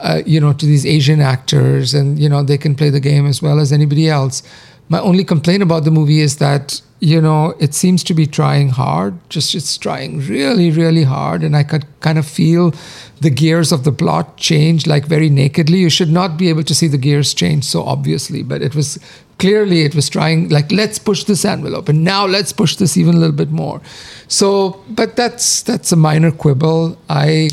[0.00, 3.26] uh, you know, to these Asian actors, and you know they can play the game
[3.26, 4.42] as well as anybody else.
[4.88, 8.70] My only complaint about the movie is that you know, it seems to be trying
[8.70, 9.18] hard.
[9.28, 12.72] Just it's trying really, really hard, and I could kind of feel
[13.20, 15.78] the gears of the plot change like very nakedly.
[15.78, 18.98] You should not be able to see the gears change so obviously, but it was
[19.38, 23.14] clearly it was trying like let's push this envelope, and now let's push this even
[23.14, 23.82] a little bit more.
[24.28, 26.96] So, but that's that's a minor quibble.
[27.10, 27.50] I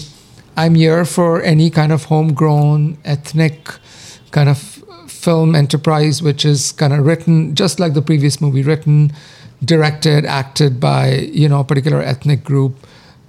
[0.56, 3.70] I'm here for any kind of homegrown ethnic
[4.32, 4.73] kind of
[5.24, 9.12] film enterprise, which is kind of written just like the previous movie, written,
[9.64, 12.76] directed, acted by you know a particular ethnic group.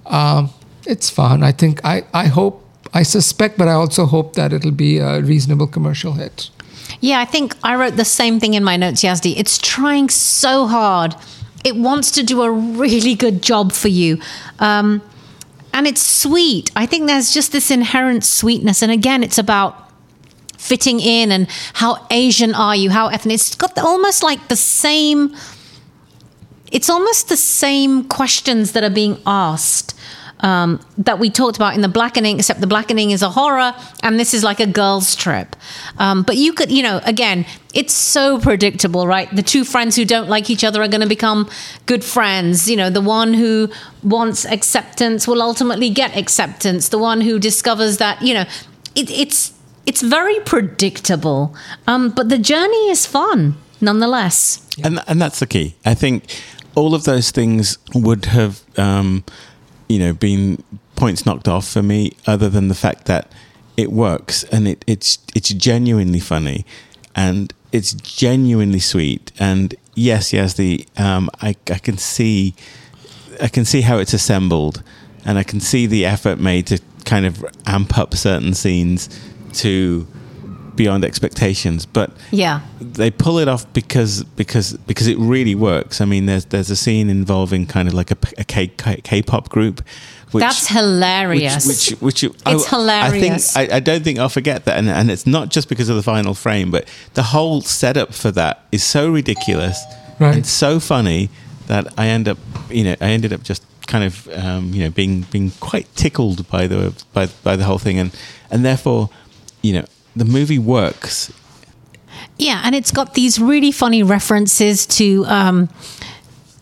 [0.05, 0.49] Um,
[0.85, 1.43] it's fun.
[1.43, 5.21] I think I I hope I suspect, but I also hope that it'll be a
[5.21, 6.49] reasonable commercial hit.
[7.01, 9.33] Yeah, I think I wrote the same thing in my notes, Yazdi.
[9.37, 11.15] It's trying so hard.
[11.63, 14.19] It wants to do a really good job for you.
[14.59, 15.01] Um,
[15.73, 16.71] and it's sweet.
[16.75, 18.81] I think there's just this inherent sweetness.
[18.81, 19.84] And again, it's about
[20.65, 23.35] fitting in and how Asian are you, how ethnic.
[23.35, 25.35] It's got the, almost like the same.
[26.71, 29.95] It's almost the same questions that are being asked
[30.41, 33.73] um, that we talked about in the blackening, except the blackening is a horror
[34.03, 35.55] and this is like a girl's trip.
[35.97, 39.33] Um, but you could, you know, again, it's so predictable, right?
[39.33, 41.49] The two friends who don't like each other are going to become
[41.85, 42.69] good friends.
[42.69, 43.69] You know, the one who
[44.03, 46.89] wants acceptance will ultimately get acceptance.
[46.89, 48.45] The one who discovers that, you know,
[48.93, 49.54] it, it's
[49.85, 51.55] it's very predictable,
[51.87, 54.67] um, but the journey is fun nonetheless.
[54.83, 55.75] And and that's the key.
[55.85, 56.23] I think
[56.75, 59.23] all of those things would have, um,
[59.87, 60.63] you know, been
[60.95, 63.31] points knocked off for me, other than the fact that
[63.77, 66.65] it works and it, it's it's genuinely funny
[67.15, 69.31] and it's genuinely sweet.
[69.39, 72.55] And yes, yes, the um, I I can see
[73.41, 74.83] I can see how it's assembled,
[75.25, 79.09] and I can see the effort made to kind of amp up certain scenes
[79.55, 80.07] to
[80.75, 82.59] beyond expectations but Yeah.
[82.81, 86.75] they pull it off because because because it really works i mean there's there's a
[86.75, 89.81] scene involving kind of like a, a K, K, K-pop group
[90.31, 91.65] which, That's hilarious.
[91.65, 93.55] which, which, which It's hilarious.
[93.55, 95.87] I think I, I don't think I'll forget that, and, and it's not just because
[95.87, 99.81] of the final frame, but the whole setup for that is so ridiculous
[100.19, 100.35] Right.
[100.35, 101.29] and so funny
[101.67, 102.37] that I end up,
[102.69, 106.45] you know, I ended up just kind of, um, you know, being being quite tickled
[106.49, 108.11] by the by by the whole thing, and
[108.51, 109.09] and therefore,
[109.65, 111.33] you know, the movie works.
[112.37, 115.69] Yeah, and it's got these really funny references to um,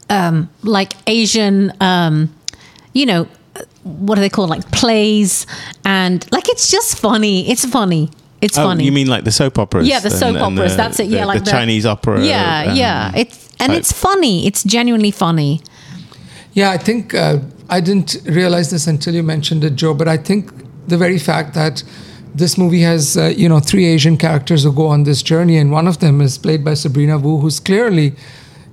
[0.09, 2.33] um, like Asian, um,
[2.93, 3.27] you know,
[3.83, 4.49] what are they called?
[4.49, 5.45] Like plays,
[5.85, 7.49] and like it's just funny.
[7.49, 8.09] It's funny.
[8.41, 8.83] It's Oh, funny.
[8.85, 9.87] you mean like the soap operas?
[9.87, 10.71] yeah, the and- soap and operas.
[10.73, 11.07] the- That's it.
[11.07, 12.23] Yeah, the- like the Chinese opera.
[12.23, 13.11] Yeah, um, yeah.
[13.15, 13.77] It's and type.
[13.79, 14.45] it's funny.
[14.47, 15.61] It's genuinely funny.
[16.53, 17.39] Yeah, I think uh,
[17.69, 19.93] I didn't realize this until you mentioned it, Joe.
[19.93, 20.51] But I think
[20.87, 21.83] the very fact that
[22.35, 25.71] this movie has, uh, you know, three Asian characters who go on this journey, and
[25.71, 28.13] one of them is played by Sabrina Wu, who's clearly,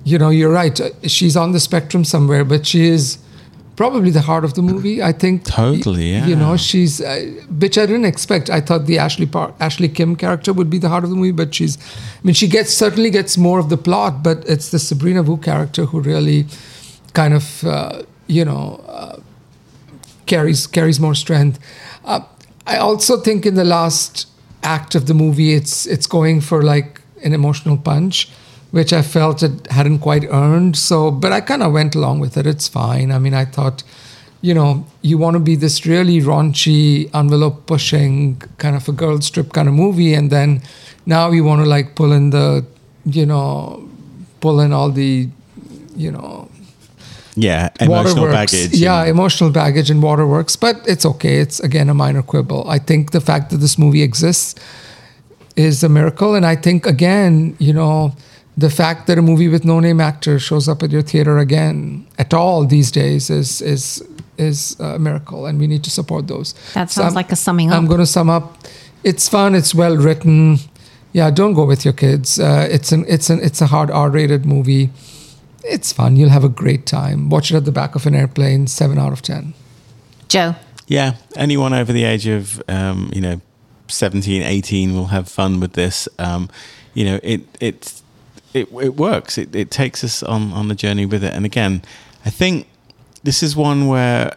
[0.03, 0.79] you know, you're right.
[0.79, 3.17] uh, She's on the spectrum somewhere, but she is
[3.75, 5.01] probably the heart of the movie.
[5.01, 5.43] I think.
[5.45, 6.25] Totally, Yeah.
[6.27, 7.25] You know, she's, uh,
[7.59, 8.49] which I didn't expect.
[8.49, 11.31] I thought the Ashley Par- Ashley Kim character would be the heart of the movie,
[11.31, 14.79] but she's, I mean, she gets certainly gets more of the plot, but it's the
[14.79, 16.45] Sabrina Wu character who really
[17.13, 19.17] kind of uh, you know uh,
[20.25, 21.59] carries carries more strength.
[22.05, 22.21] Uh,
[22.65, 24.27] I also think in the last
[24.63, 28.29] act of the movie, it's it's going for like an emotional punch,
[28.71, 30.77] which I felt it hadn't quite earned.
[30.77, 32.45] So, but I kind of went along with it.
[32.45, 33.11] It's fine.
[33.11, 33.83] I mean, I thought.
[34.43, 39.29] You know, you want to be this really raunchy, envelope pushing kind of a Girls
[39.29, 40.63] Trip kind of movie, and then
[41.05, 42.65] now you want to like pull in the,
[43.05, 43.87] you know,
[44.39, 45.29] pull in all the,
[45.95, 46.49] you know,
[47.35, 48.51] yeah, emotional waterworks.
[48.51, 48.73] baggage.
[48.79, 51.39] Yeah, and- emotional baggage and waterworks, but it's okay.
[51.39, 52.69] It's again a minor quibble.
[52.69, 54.55] I think the fact that this movie exists
[55.55, 58.13] is a miracle, and I think again, you know,
[58.57, 62.05] the fact that a movie with no name actor shows up at your theater again
[62.17, 64.03] at all these days is is
[64.37, 66.53] is a miracle, and we need to support those.
[66.73, 68.57] That sounds I'm- like a summing I'm going to sum up.
[69.03, 69.55] It's fun.
[69.55, 70.57] It's well written.
[71.13, 72.39] Yeah, don't go with your kids.
[72.39, 74.89] Uh, it's an it's an it's a hard R-rated movie.
[75.63, 76.15] It's fun.
[76.15, 77.29] You'll have a great time.
[77.29, 78.67] Watch it at the back of an airplane.
[78.67, 79.53] Seven out of ten.
[80.27, 80.55] Joe.
[80.87, 83.41] Yeah, anyone over the age of um, you know
[83.87, 86.07] 17, 18 will have fun with this.
[86.19, 86.49] Um,
[86.93, 88.01] you know, it it
[88.53, 89.37] it, it works.
[89.37, 91.33] It, it takes us on on the journey with it.
[91.33, 91.81] And again,
[92.25, 92.67] I think
[93.23, 94.35] this is one where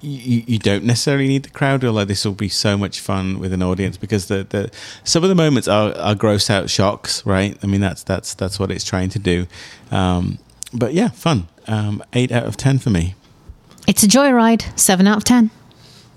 [0.00, 3.52] you, you don't necessarily need the crowd, although this will be so much fun with
[3.52, 4.70] an audience because the, the
[5.02, 7.58] some of the moments are, are gross out shocks, right?
[7.62, 9.46] I mean that's that's that's what it's trying to do.
[9.90, 10.38] Um,
[10.74, 11.48] but yeah, fun.
[11.66, 13.14] Um, eight out of ten for me.
[13.86, 14.78] It's a joyride.
[14.78, 15.50] Seven out of ten.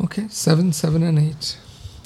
[0.04, 1.58] Okay, seven, seven, and eight.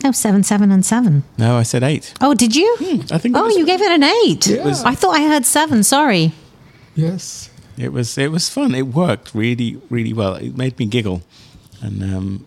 [0.04, 1.24] No, seven, seven, and seven.
[1.38, 2.14] No, I said eight.
[2.22, 2.76] Oh, did you?
[3.12, 3.36] I think.
[3.38, 4.48] Oh, was- you gave it an eight.
[4.48, 4.82] Yeah.
[4.86, 5.84] I thought I heard seven.
[5.84, 6.34] Sorry.
[6.96, 7.50] Yes.
[7.78, 8.76] It was it was fun.
[8.76, 10.36] It worked really really well.
[10.36, 11.22] It made me giggle,
[11.82, 12.46] and um,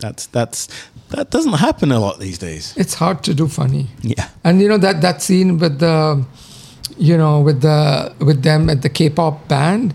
[0.00, 0.68] that's that's
[1.10, 2.74] that doesn't happen a lot these days.
[2.76, 3.86] It's hard to do funny.
[4.02, 4.28] Yeah.
[4.44, 6.24] And you know that that scene with the,
[7.08, 7.78] you know, with the
[8.28, 9.86] with them at the K-pop band,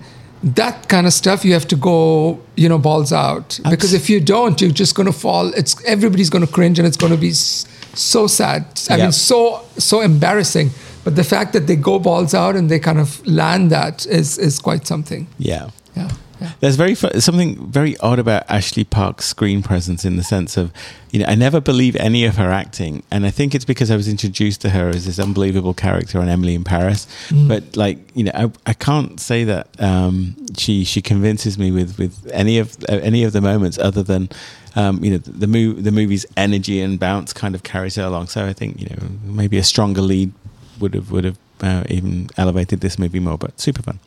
[0.44, 4.20] that kind of stuff you have to go, you know, balls out because if you
[4.20, 5.46] don't, you're just going to fall.
[5.60, 8.62] It's everybody's going to cringe and it's going to be so sad.
[8.90, 9.04] I Yeah.
[9.04, 9.38] mean, so
[9.78, 10.70] so embarrassing.
[11.04, 14.38] But the fact that they go balls out and they kind of land that is
[14.38, 15.24] is quite something.
[15.40, 15.70] Yeah.
[15.96, 16.10] Yeah.
[16.40, 16.52] Yeah.
[16.60, 20.72] There's very something very odd about Ashley Park's screen presence in the sense of,
[21.12, 23.96] you know, I never believe any of her acting, and I think it's because I
[23.96, 27.08] was introduced to her as this unbelievable character on Emily in Paris.
[27.48, 31.98] But like, you know, I, I can't say that um, she she convinces me with
[31.98, 34.30] with any of uh, any of the moments other than.
[34.76, 38.04] Um, you know the, the, mov- the movie's energy and bounce kind of carries her
[38.04, 38.28] along.
[38.28, 40.32] So I think you know maybe a stronger lead
[40.80, 43.40] would have would have uh, even elevated this movie more.
[43.40, 44.00] But super fun.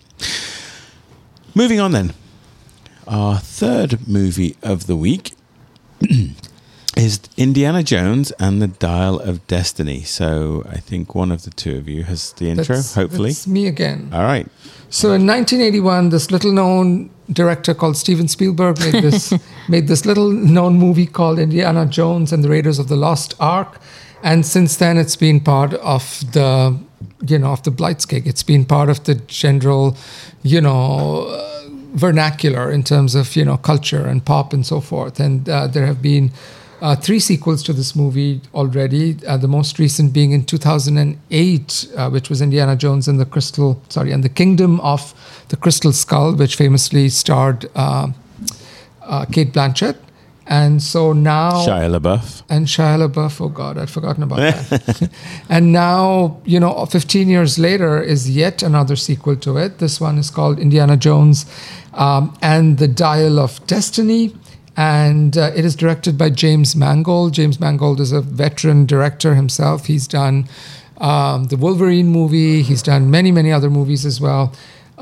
[1.54, 2.12] Moving on then.
[3.06, 5.34] Our third movie of the week
[6.96, 10.02] is Indiana Jones and the Dial of Destiny.
[10.02, 13.30] So I think one of the two of you has the intro, That's- hopefully.
[13.30, 14.10] that's me again.
[14.12, 14.46] All right.
[14.90, 19.32] So in 1981, this little-known director called Steven Spielberg made this
[19.68, 23.80] made this little-known movie called Indiana Jones and the Raiders of the Lost Ark,
[24.24, 26.76] and since then it's been part of the
[27.26, 28.26] you know of the Blitzkrieg.
[28.26, 29.96] It's been part of the general,
[30.42, 31.26] you know.
[31.28, 31.46] Uh,
[31.92, 35.86] vernacular in terms of you know culture and pop and so forth and uh, there
[35.86, 36.30] have been
[36.80, 39.16] uh, three sequels to this movie already.
[39.26, 43.80] Uh, the most recent being in 2008, uh, which was Indiana Jones and the Crystal,
[43.88, 45.14] sorry, and the Kingdom of
[45.48, 48.08] the Crystal Skull, which famously starred uh,
[49.02, 49.96] uh, Cate Blanchett.
[50.50, 52.42] And so now, Shia LaBeouf.
[52.48, 53.40] and Shia LaBeouf.
[53.40, 55.08] Oh God, I'd forgotten about that.
[55.48, 59.78] and now, you know, 15 years later is yet another sequel to it.
[59.78, 61.46] This one is called Indiana Jones
[61.94, 64.34] um, and the Dial of Destiny.
[64.76, 67.32] And uh, it is directed by James Mangold.
[67.32, 69.86] James Mangold is a veteran director himself.
[69.86, 70.48] He's done
[70.98, 72.62] um, the Wolverine movie.
[72.62, 74.52] He's done many, many other movies as well.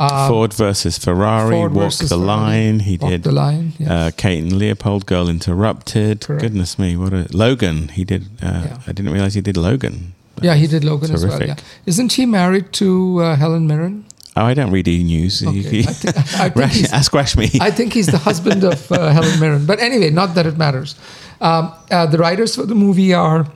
[0.01, 2.27] Uh, Ford versus Ferrari, Ford Walk versus the Ferrari.
[2.41, 2.79] Line.
[2.81, 3.91] He Walk did the Line, yes.
[3.91, 6.21] uh, Kate and Leopold, Girl Interrupted.
[6.21, 6.41] Correct.
[6.43, 7.89] Goodness me, what a Logan.
[7.89, 8.27] He did.
[8.41, 8.79] Uh, Yeah.
[8.87, 10.15] I didn't realize he did Logan.
[10.41, 11.37] yeah, he did Logan as well.
[11.39, 11.59] Terrific.
[11.59, 14.05] Yeah, isn't he married to uh, Helen Mirren?
[14.37, 15.43] Oh, I don't read E News.
[15.43, 15.81] Okay.
[15.81, 17.61] I think- I think he's- ask Rashmi.
[17.61, 19.67] I think he's the husband of uh, Helen Mirren.
[19.67, 20.95] But anyway, not that it matters.
[21.41, 23.47] Um, uh, the writers for the movie are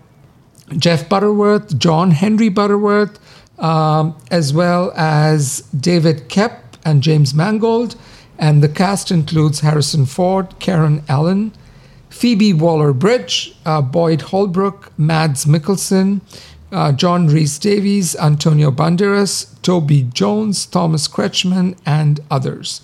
[0.77, 3.19] Jeff Butterworth, John Henry Butterworth,
[3.63, 7.95] um, as well as David Koepp and James Mangold.
[8.39, 11.53] And the cast includes Harrison Ford, Karen Allen,
[12.11, 16.21] Phoebe Waller Bridge, uh, Boyd Holbrook, Mads Mikkelsen,
[16.73, 22.81] uh, John Rhys Davies, Antonio Banderas, Toby Jones, Thomas Kretschmann, and others.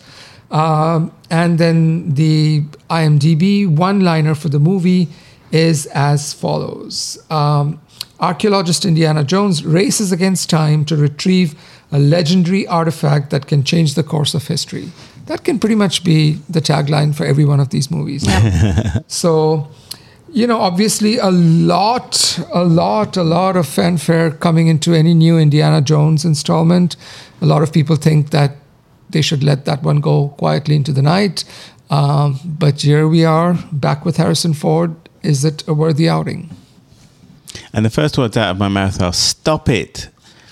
[0.51, 5.09] Um, and then the IMDb one liner for the movie
[5.51, 7.81] is as follows um,
[8.21, 11.55] Archaeologist Indiana Jones races against time to retrieve
[11.93, 14.91] a legendary artifact that can change the course of history.
[15.27, 18.27] That can pretty much be the tagline for every one of these movies.
[19.07, 19.69] So,
[20.33, 25.39] you know, obviously a lot, a lot, a lot of fanfare coming into any new
[25.39, 26.97] Indiana Jones installment.
[27.41, 28.57] A lot of people think that
[29.11, 31.45] they should let that one go quietly into the night.
[31.91, 34.95] Um, but here we are, back with Harrison Ford.
[35.23, 36.51] Is it a worthy outing?
[37.79, 40.09] And the first words out of my mouth are "Stop it,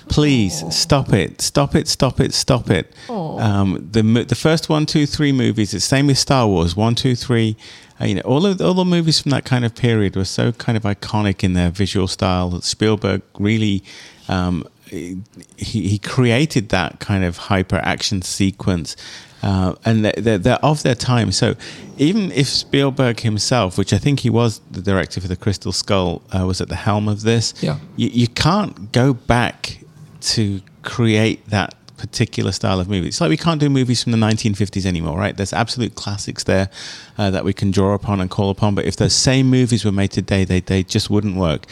[0.09, 2.93] please, stop it, stop it, stop it, stop it."
[3.41, 5.75] Um, the the first one, two, three movies.
[5.75, 6.77] It's same with Star Wars.
[6.77, 7.57] One, two, three.
[8.01, 10.53] Uh, you know, all of all the movies from that kind of period were so
[10.53, 12.61] kind of iconic in their visual style.
[12.61, 13.83] Spielberg really.
[14.29, 15.21] Um, he,
[15.57, 18.95] he created that kind of hyper action sequence
[19.43, 21.31] uh, and they're, they're, of their time.
[21.33, 21.55] So
[21.99, 26.23] even if Spielberg himself, which I think he was the director for the Crystal Skull,
[26.37, 27.79] uh, was at the helm of this, Yeah.
[27.97, 29.79] you, you can't go back
[30.21, 33.09] to create that particular style of movie.
[33.09, 35.37] It's like we can't do movies from the 1950s anymore, right?
[35.37, 36.69] There's absolute classics there
[37.17, 38.75] uh, that we can draw upon and call upon.
[38.75, 41.67] But if those same movies were made today, they, they just wouldn't work.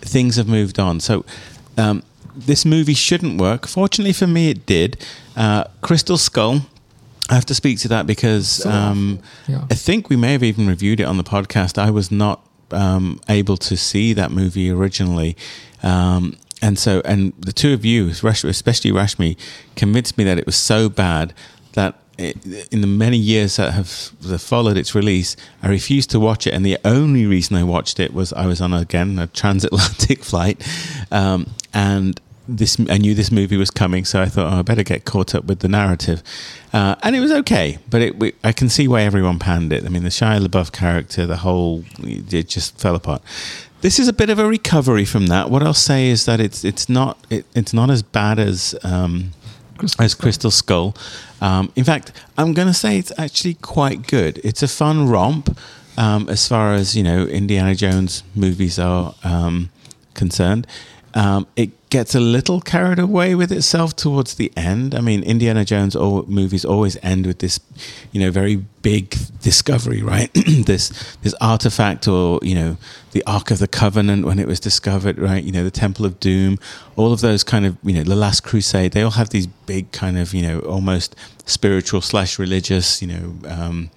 [0.00, 1.00] Things have moved on.
[1.00, 1.24] So
[1.76, 2.02] um,
[2.34, 3.66] this movie shouldn't work.
[3.66, 5.04] Fortunately for me, it did.
[5.36, 6.62] Uh, Crystal Skull.
[7.28, 9.64] I have to speak to that because um, Yeah.
[9.70, 11.78] I think we may have even reviewed it on the podcast.
[11.78, 15.36] I was not um, able to see that movie originally.
[15.82, 18.50] Um, and so, and the two of you, especially
[18.90, 19.36] Rashmi,
[19.76, 21.32] convinced me that it was so bad
[21.72, 22.36] that it,
[22.72, 26.54] in the many years that have followed its release, I refused to watch it.
[26.54, 30.66] And the only reason I watched it was I was on again a transatlantic flight,
[31.12, 34.82] um, and this I knew this movie was coming, so I thought oh, I better
[34.82, 36.22] get caught up with the narrative,
[36.72, 37.78] uh, and it was okay.
[37.90, 39.84] But it, we, I can see why everyone panned it.
[39.84, 43.22] I mean, the Shia LaBeouf character, the whole it just fell apart.
[43.82, 45.50] This is a bit of a recovery from that.
[45.50, 49.32] What I'll say is that it's it's not it, it's not as bad as um,
[49.76, 50.96] Crystal as Crystal Skull.
[51.40, 54.40] Um, in fact, I'm going to say it's actually quite good.
[54.42, 55.56] It's a fun romp
[55.96, 59.70] um, as far as you know Indiana Jones movies are um,
[60.14, 60.66] concerned.
[61.14, 64.94] Um, it gets a little carried away with itself towards the end.
[64.94, 67.60] I mean, Indiana Jones all, movies always end with this,
[68.12, 70.30] you know, very big discovery, right?
[70.34, 72.76] this this artifact, or you know,
[73.12, 75.42] the Ark of the Covenant when it was discovered, right?
[75.42, 76.58] You know, the Temple of Doom,
[76.96, 78.92] all of those kind of, you know, the Last Crusade.
[78.92, 81.16] They all have these big kind of, you know, almost
[81.46, 83.34] spiritual slash religious, you know.
[83.46, 83.90] Um,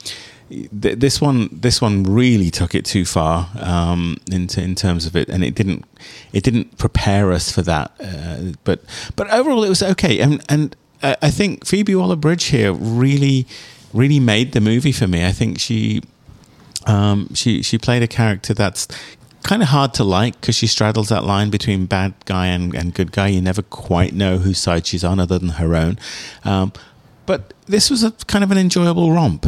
[0.51, 5.05] th- this one this one really took it too far um, in, t- in terms
[5.05, 5.85] of it, and it didn't
[6.33, 7.91] it didn't prepare us for that.
[7.99, 8.81] Uh, but
[9.15, 13.47] but overall, it was okay, and and I think Phoebe Waller Bridge here really
[13.93, 15.25] really made the movie for me.
[15.25, 16.01] I think she
[16.85, 18.87] um, she she played a character that's
[19.43, 22.93] kind of hard to like because she straddles that line between bad guy and, and
[22.93, 23.27] good guy.
[23.27, 25.97] You never quite know whose side she's on, other than her own.
[26.43, 26.73] Um,
[27.25, 29.45] but this was a kind of an enjoyable romp.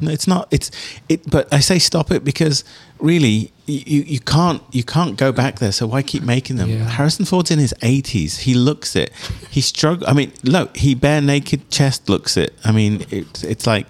[0.00, 0.48] No, It's not.
[0.50, 0.70] It's
[1.08, 1.28] it.
[1.30, 2.64] But I say stop it because
[2.98, 5.72] really, you you can't you can't go back there.
[5.72, 6.68] So why keep making them?
[6.68, 6.88] Yeah.
[6.88, 8.38] Harrison Ford's in his eighties.
[8.40, 9.12] He looks it.
[9.50, 10.06] He struggle.
[10.08, 12.54] I mean, look, he bare naked chest looks it.
[12.64, 13.86] I mean, it's it's like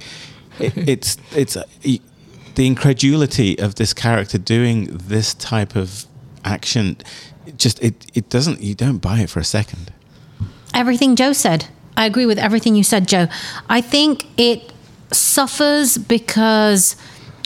[0.58, 6.06] it, it's it's uh, the incredulity of this character doing this type of
[6.44, 6.98] action.
[7.46, 8.60] It just it it doesn't.
[8.60, 9.92] You don't buy it for a second.
[10.74, 11.66] everything Joe said.
[11.96, 13.28] I agree with everything you said, Joe.
[13.68, 14.72] I think it
[15.14, 16.96] suffers because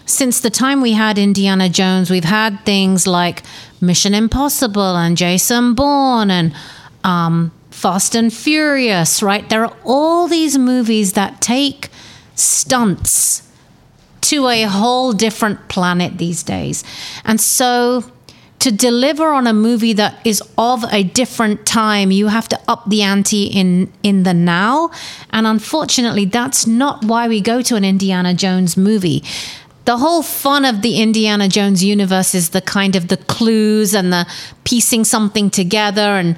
[0.07, 3.43] since the time we had Indiana Jones, we've had things like
[3.81, 6.55] Mission Impossible and Jason Bourne and
[7.05, 9.49] um, Fast and Furious, right?
[9.49, 11.91] There are all these movies that take
[12.35, 13.43] stunts
[14.23, 16.85] to a whole different planet these days.
[17.25, 18.05] And so
[18.69, 22.85] to deliver on a movie that is of a different time, you have to up
[22.87, 24.91] the ante in in the now.
[25.31, 29.25] And unfortunately, that's not why we go to an Indiana Jones movie.
[29.87, 34.13] The whole fun of the Indiana Jones universe is the kind of the clues and
[34.13, 34.27] the
[34.65, 36.37] piecing something together and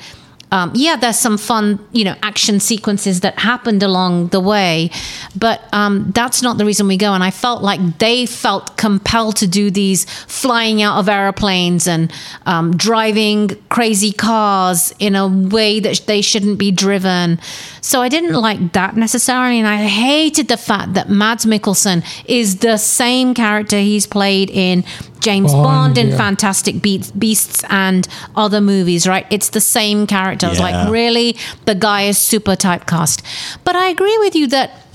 [0.53, 4.91] um, yeah, there's some fun, you know, action sequences that happened along the way,
[5.37, 7.13] but um, that's not the reason we go.
[7.15, 12.13] And I felt like they felt compelled to do these flying out of airplanes and
[12.47, 17.39] um, driving crazy cars in a way that they shouldn't be driven.
[17.81, 22.59] So I didn't like that necessarily, and I hated the fact that Mads Mikkelsen is
[22.59, 24.85] the same character he's played in
[25.21, 26.17] James Bond, Bond, in yeah.
[26.17, 29.27] Fantastic Beasts, Beasts and other movies, right?
[29.31, 30.47] It's the same character.
[30.47, 31.37] I was like, really?
[31.67, 33.23] The guy is super typecast.
[33.65, 34.87] But I agree with you that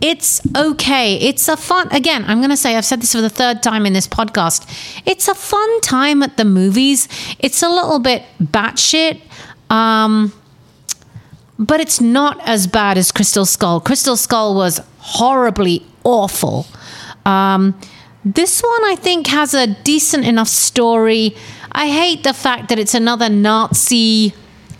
[0.00, 1.16] it's okay.
[1.16, 3.86] It's a fun, again, I'm going to say, I've said this for the third time
[3.86, 4.66] in this podcast.
[5.06, 7.06] It's a fun time at the movies.
[7.38, 9.20] It's a little bit batshit.
[9.68, 10.32] Um,
[11.60, 13.80] but it's not as bad as Crystal Skull.
[13.80, 16.66] Crystal Skull was horribly awful.
[17.26, 17.78] Um,
[18.24, 21.36] this one, I think, has a decent enough story.
[21.70, 24.32] I hate the fact that it's another Nazi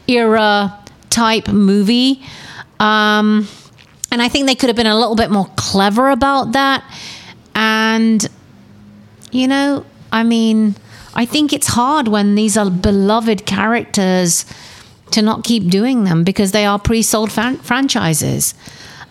[0.08, 0.78] era
[1.10, 2.22] type movie.
[2.80, 3.46] Um,
[4.10, 6.82] and I think they could have been a little bit more clever about that.
[7.54, 8.26] And,
[9.30, 10.76] you know, I mean,
[11.14, 14.46] I think it's hard when these are beloved characters
[15.12, 18.54] to not keep doing them because they are pre-sold fan- franchises.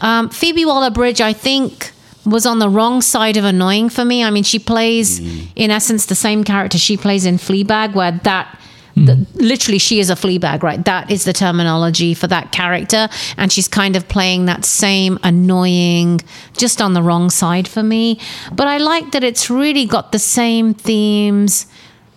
[0.02, 1.92] Um, Phoebe Waller-Bridge, I think,
[2.26, 4.24] was on the wrong side of annoying for me.
[4.24, 5.20] I mean, she plays,
[5.56, 8.56] in essence, the same character she plays in Fleabag, where that.
[8.96, 10.84] the- literally, she is a Fleabag, right?
[10.86, 16.20] That is the terminology for that character, and she's kind of playing that same annoying,
[16.58, 18.20] just on the wrong side for me.
[18.54, 21.66] But I like that it's really got the same themes.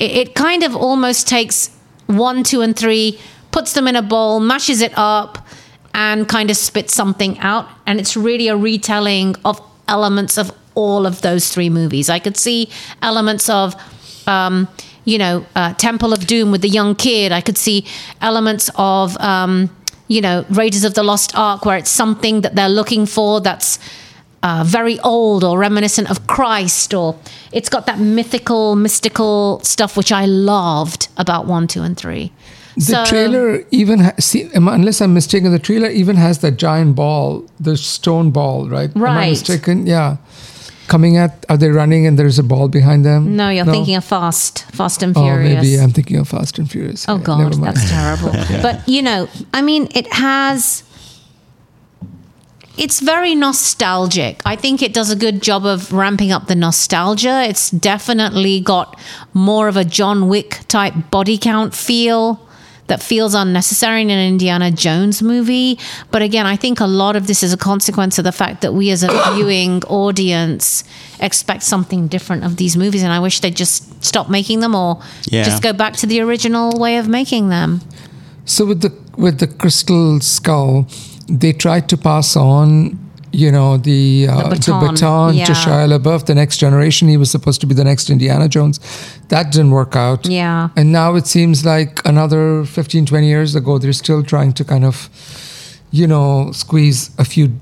[0.01, 1.70] It, it kind of almost takes
[2.07, 3.18] one, two, and three,
[3.53, 5.46] puts them in a bowl, mashes it up,
[5.94, 7.68] and kind of spits something out.
[7.86, 12.09] And it's really a retelling of elements of all of those three movies.
[12.09, 12.70] I could see
[13.03, 13.74] elements of,
[14.26, 14.68] um,
[15.05, 17.30] you know, uh, Temple of Doom with the young kid.
[17.30, 17.86] I could see
[18.20, 19.68] elements of, um,
[20.09, 23.78] you know, Raiders of the Lost Ark, where it's something that they're looking for that's
[24.42, 27.18] uh, very old or reminiscent of Christ, or
[27.53, 32.32] it's got that mythical, mystical stuff which I loved about one, two, and three.
[32.76, 37.44] The trailer even ha- see, unless I'm mistaken, the trailer even has that giant ball,
[37.60, 38.90] the stone ball, right?
[38.96, 39.86] Am I mistaken?
[39.86, 40.16] Yeah.
[40.88, 41.44] coming at?
[41.48, 43.36] Are they running and there's a ball behind them?
[43.36, 45.52] No, you're thinking of Fast, Fast and Furious.
[45.52, 47.06] Oh, maybe I'm thinking of Fast and Furious.
[47.08, 48.32] Oh Yeah, God, that's terrible.
[48.62, 50.82] But you know, I mean, it has.
[52.78, 54.40] It's very nostalgic.
[54.46, 57.42] I think it does a good job of ramping up the nostalgia.
[57.46, 58.98] It's definitely got
[59.34, 62.40] more of a John Wick type body count feel
[62.93, 65.78] that feels unnecessary in an Indiana Jones movie.
[66.11, 68.74] But again, I think a lot of this is a consequence of the fact that
[68.74, 70.84] we as a viewing audience
[71.18, 73.03] expect something different of these movies.
[73.03, 75.43] And I wish they'd just stop making them or Yeah.
[75.43, 77.80] just go back to the original way of making them.
[78.45, 80.86] So with the with the crystal skull,
[81.28, 82.99] they tried to pass on,
[83.33, 85.47] you know, the uh, the baton, baton, yeah.
[85.47, 87.09] to Shia LaBeouf, the next generation.
[87.09, 88.78] He was supposed to be the next Indiana Jones.
[89.28, 90.26] That didn't work out.
[90.26, 90.68] Yeah.
[90.76, 94.85] And now it seems like another 15, 20 years ago, they're still trying to kind
[94.85, 95.09] of,
[95.91, 97.59] you know, squeeze a few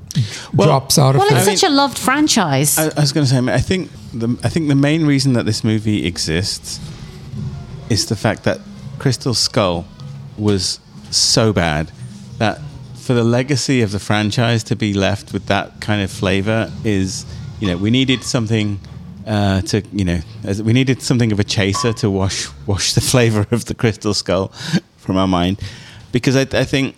[0.52, 1.18] Well- drops out of it.
[1.18, 1.48] Well, it.
[1.48, 2.76] it's such a loved franchise.
[2.76, 5.06] I, I was going to say, I, mean, I think the I think the main
[5.06, 6.80] reason that this movie exists
[7.88, 8.60] is the fact that
[8.98, 9.86] Crystal Skull
[10.36, 11.90] was so bad
[12.38, 12.60] that
[13.10, 17.26] for the legacy of the franchise to be left with that kind of flavor is,
[17.58, 18.78] you know, we needed something
[19.26, 23.00] uh, to, you know, as we needed something of a chaser to wash wash the
[23.12, 24.52] flavor of the Crystal Skull
[24.96, 25.58] from our mind,
[26.12, 26.94] because I, I think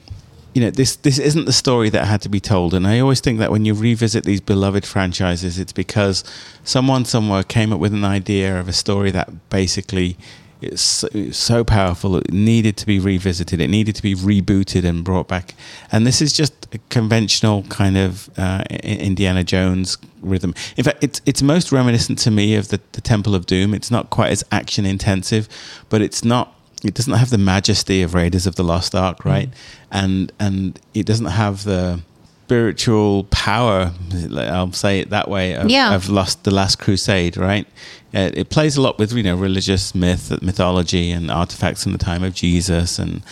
[0.53, 2.75] you know this this isn't the story that had to be told.
[2.75, 6.25] And i always think that when you revisit these beloved franchises it's because
[6.63, 10.19] someone somewhere came up with an idea of a story that basically
[10.65, 15.05] is so, so powerful it needed to be revisited it needed to be rebooted and
[15.05, 15.55] brought back
[15.91, 21.21] and this is just a conventional kind of uh, indiana jones rhythm in fact it's
[21.27, 24.45] it's most reminiscent to me of the, the temple of doom it's not quite as
[24.53, 25.49] action intensive
[25.89, 26.55] but it's not
[26.85, 29.49] it doesn't have the majesty of Raiders of the Lost Ark, right?
[29.93, 32.01] And and it doesn't have the
[32.47, 33.93] spiritual power.
[34.37, 35.55] I'll say it that way.
[35.55, 35.95] Of, Yeah.
[35.95, 37.67] of Lost the Last Crusade, right?
[38.15, 41.99] Uh, it plays a lot with you know religious myth, mythology, and artifacts from the
[41.99, 43.23] time of Jesus, and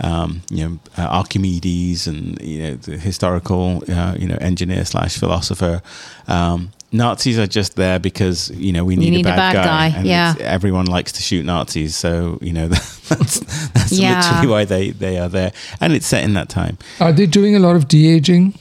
[0.00, 5.18] um, you know uh, Archimedes, and you know the historical uh, you know engineer slash
[5.18, 5.82] philosopher.
[6.28, 9.88] Um, Nazis are just there because you know we need, need a bad, guy.
[9.88, 10.34] and yeah.
[10.40, 12.68] everyone likes to shoot Nazis, so you know
[13.08, 14.20] that's that's Yeah.
[14.20, 16.78] literally why they they are there, and it's set in that time.
[17.00, 18.54] Are they doing a lot of de aging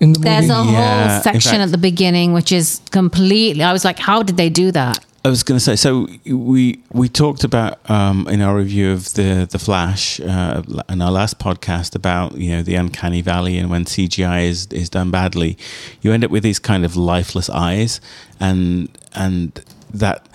[0.00, 3.62] in the There's a Yeah, whole section fact- at the beginning which is completely.
[3.64, 5.04] I was like, how did they do that?
[5.26, 9.14] I was going to say, so we we talked about um, in our review of
[9.14, 13.70] the the Flash uh, in our last podcast about you know the uncanny valley and
[13.70, 15.56] when CGI is is done badly,
[16.02, 18.02] you end up with these kind of lifeless eyes,
[18.38, 19.64] and and
[19.94, 20.28] that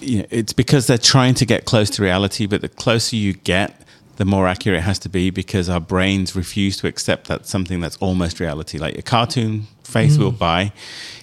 [0.00, 3.32] you know, it's because they're trying to get close to reality, but the closer you
[3.32, 3.80] get,
[4.16, 7.78] the more accurate it has to be because our brains refuse to accept that something
[7.78, 10.72] that's almost reality, like a cartoon face will buy.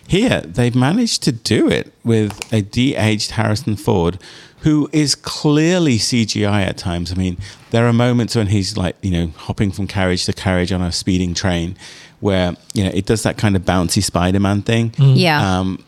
[0.07, 4.19] Here, they've managed to do it with a de-aged Harrison Ford,
[4.59, 7.11] who is clearly CGI at times.
[7.11, 7.37] I mean,
[7.71, 10.91] there are moments when he's like, you know, hopping from carriage to carriage on a
[10.91, 11.77] speeding train,
[12.19, 14.93] where you know it does that kind of bouncy Spider-Man thing.
[14.97, 15.59] Yeah.
[15.59, 15.83] Um,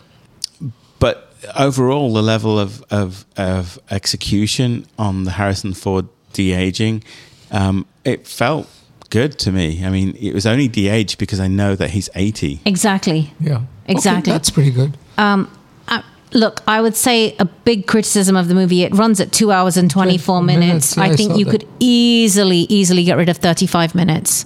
[0.99, 7.03] but overall, the level of, of, of execution on the Harrison Ford de aging,
[7.51, 8.69] um, it felt
[9.17, 9.85] good to me.
[9.85, 12.61] I mean, it was only DH because I know that he's 80.
[12.65, 13.21] exactly.
[13.39, 13.57] Yeah.
[13.57, 14.31] Okay, Exactly.
[14.33, 14.91] that's pretty good.
[15.17, 15.45] Uh,
[16.33, 18.81] look, I would say a big criticism of the movie.
[18.83, 20.97] It runs at two hours and 24 minutes, minutes.
[20.97, 21.51] yeah, I I think saw you that.
[21.51, 24.45] could easily, easily get rid of 35 minutes.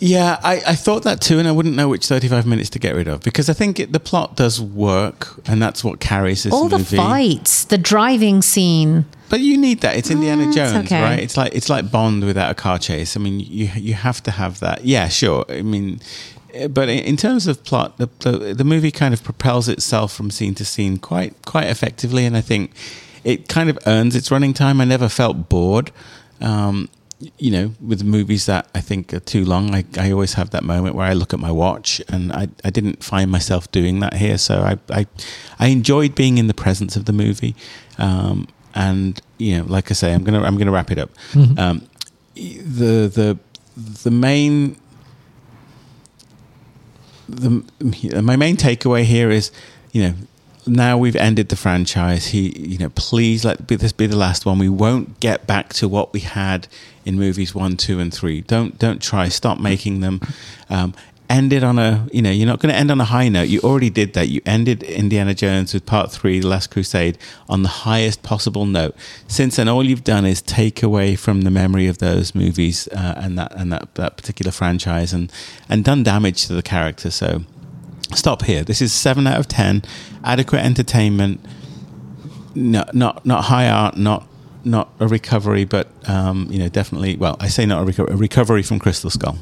[0.00, 2.94] Yeah, I, I thought that too, and I wouldn't know which 35 minutes to get
[2.94, 6.52] rid of because I think it, the plot does work, and that's what carries this
[6.54, 6.96] All the movie.
[6.96, 9.04] fights, the driving scene.
[9.28, 9.96] But you need that.
[9.96, 11.02] It's Indiana Mm, Jones, okay.
[11.02, 11.18] right?
[11.20, 13.16] It's like it's like Bond without a car chase.
[13.16, 14.84] I mean, you you have to have that.
[14.84, 15.44] Yeah, sure.
[15.48, 16.00] I mean,
[16.54, 20.12] eh, but in in terms of plot, the, the the movie kind of propels itself
[20.12, 22.72] from scene to scene quite quite effectively, and I think
[23.22, 24.80] it kind of earns its running time.
[24.80, 25.92] I never felt bored.
[26.40, 26.88] Um,
[27.38, 30.64] you know, with movies that I think are too long, I, I always have that
[30.64, 34.14] moment where I look at my watch, and I, I didn't find myself doing that
[34.14, 34.38] here.
[34.38, 35.06] So I, I
[35.58, 37.54] I enjoyed being in the presence of the movie,
[37.98, 41.10] um, and you know, like I say, I'm gonna I'm gonna wrap it up.
[41.58, 41.82] Um,
[42.34, 43.38] the the
[44.02, 44.76] the main
[47.28, 47.62] the
[48.22, 49.50] my main takeaway here is,
[49.92, 50.14] you know,
[50.66, 52.28] now we've ended the franchise.
[52.28, 54.58] He, you know, please let this be the last one.
[54.58, 56.68] We won't get back to what we had
[57.10, 58.40] in movies one, two, and three.
[58.40, 59.28] Don't don't try.
[59.28, 60.20] Stop making them.
[60.70, 60.94] Um,
[61.28, 63.48] end it on a, you know, you're not going to end on a high note.
[63.48, 64.28] You already did that.
[64.28, 67.16] You ended Indiana Jones with Part Three, The Last Crusade,
[67.48, 68.96] on the highest possible note.
[69.28, 73.14] Since then, all you've done is take away from the memory of those movies uh,
[73.16, 75.32] and that and that that particular franchise, and
[75.68, 77.10] and done damage to the character.
[77.10, 77.44] So
[78.14, 78.64] stop here.
[78.64, 79.82] This is seven out of ten,
[80.24, 81.40] adequate entertainment.
[82.54, 84.26] No, not not high art, not
[84.64, 87.16] not a recovery, but um, you know, definitely.
[87.16, 89.38] Well, I say not a, reco- a recovery from Crystal Skull.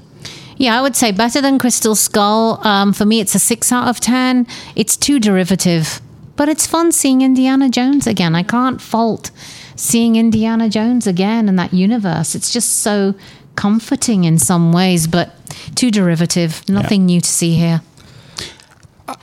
[0.57, 2.61] Yeah, I would say better than Crystal Skull.
[2.67, 4.47] Um, for me, it's a six out of 10.
[4.75, 6.01] It's too derivative,
[6.35, 8.35] but it's fun seeing Indiana Jones again.
[8.35, 9.31] I can't fault
[9.77, 12.35] seeing Indiana Jones again in that universe.
[12.35, 13.15] It's just so
[13.55, 15.35] comforting in some ways, but
[15.77, 16.69] too derivative.
[16.69, 17.83] Nothing new to see here.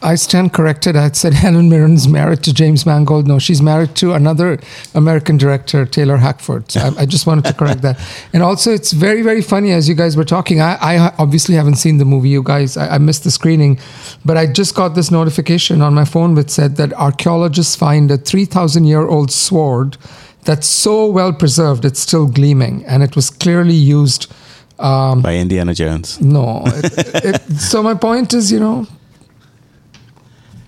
[0.01, 0.95] I stand corrected.
[0.95, 3.27] I said Helen Mirren's married to James Mangold.
[3.27, 4.59] No, she's married to another
[4.93, 6.71] American director, Taylor Hackford.
[6.71, 7.99] So I, I, just wanted to correct that.
[8.33, 10.59] And also, it's very, very funny as you guys were talking.
[10.59, 12.77] I, I obviously haven't seen the movie, you guys.
[12.77, 13.79] I, I, missed the screening,
[14.25, 18.17] but I just got this notification on my phone which said that archaeologists find a
[18.17, 19.97] 3,000 year old sword
[20.43, 22.86] that's so well preserved, it's still gleaming.
[22.86, 24.31] And it was clearly used.
[24.79, 26.19] Um, By Indiana Jones.
[26.21, 26.63] No.
[26.65, 28.88] It, it, so my point is, you know,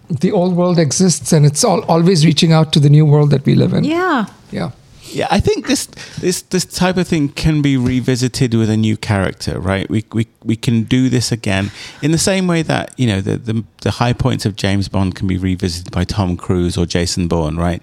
[0.10, 3.46] the old world exists and it's all, always reaching out to the new world that
[3.46, 3.84] we live in.
[3.84, 4.26] Yeah.
[4.52, 4.72] Yeah.
[5.10, 5.86] Yeah, I think this
[6.20, 9.90] this this type of thing can be revisited with a new character, right?
[9.90, 13.38] We we we can do this again in the same way that you know the
[13.38, 17.28] the, the high points of James Bond can be revisited by Tom Cruise or Jason
[17.28, 17.82] Bourne, right?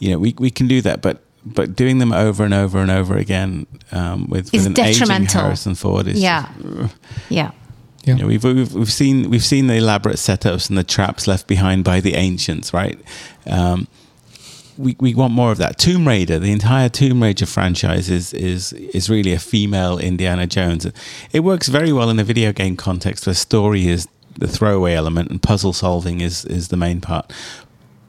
[0.00, 2.90] You know, we we can do that, but but doing them over and over and
[2.90, 6.88] over again um, with, with an aging Harrison Ford is yeah, uh,
[7.28, 7.52] yeah.
[8.04, 8.14] Yeah.
[8.14, 11.46] You know, we've, we've, we've seen we've seen the elaborate setups and the traps left
[11.46, 12.98] behind by the ancients, right?
[13.46, 13.88] Um,
[14.76, 15.78] we, we want more of that.
[15.78, 20.86] Tomb Raider, the entire Tomb Raider franchise is is is really a female Indiana Jones.
[21.32, 25.30] It works very well in a video game context where story is the throwaway element
[25.30, 27.32] and puzzle solving is is the main part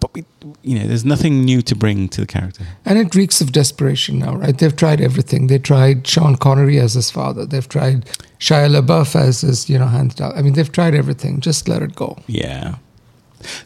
[0.06, 0.26] but we,
[0.62, 2.66] you know, there's nothing new to bring to the character.
[2.86, 4.58] And it reeks of desperation now, right?
[4.58, 5.48] They've tried everything.
[5.48, 7.46] They tried Sean Connery as his father.
[7.46, 8.06] They've tried
[8.40, 10.34] Shia LaBeouf as his, you know, hands down.
[10.36, 11.40] I mean, they've tried everything.
[11.40, 12.18] Just let it go.
[12.28, 12.76] Yeah.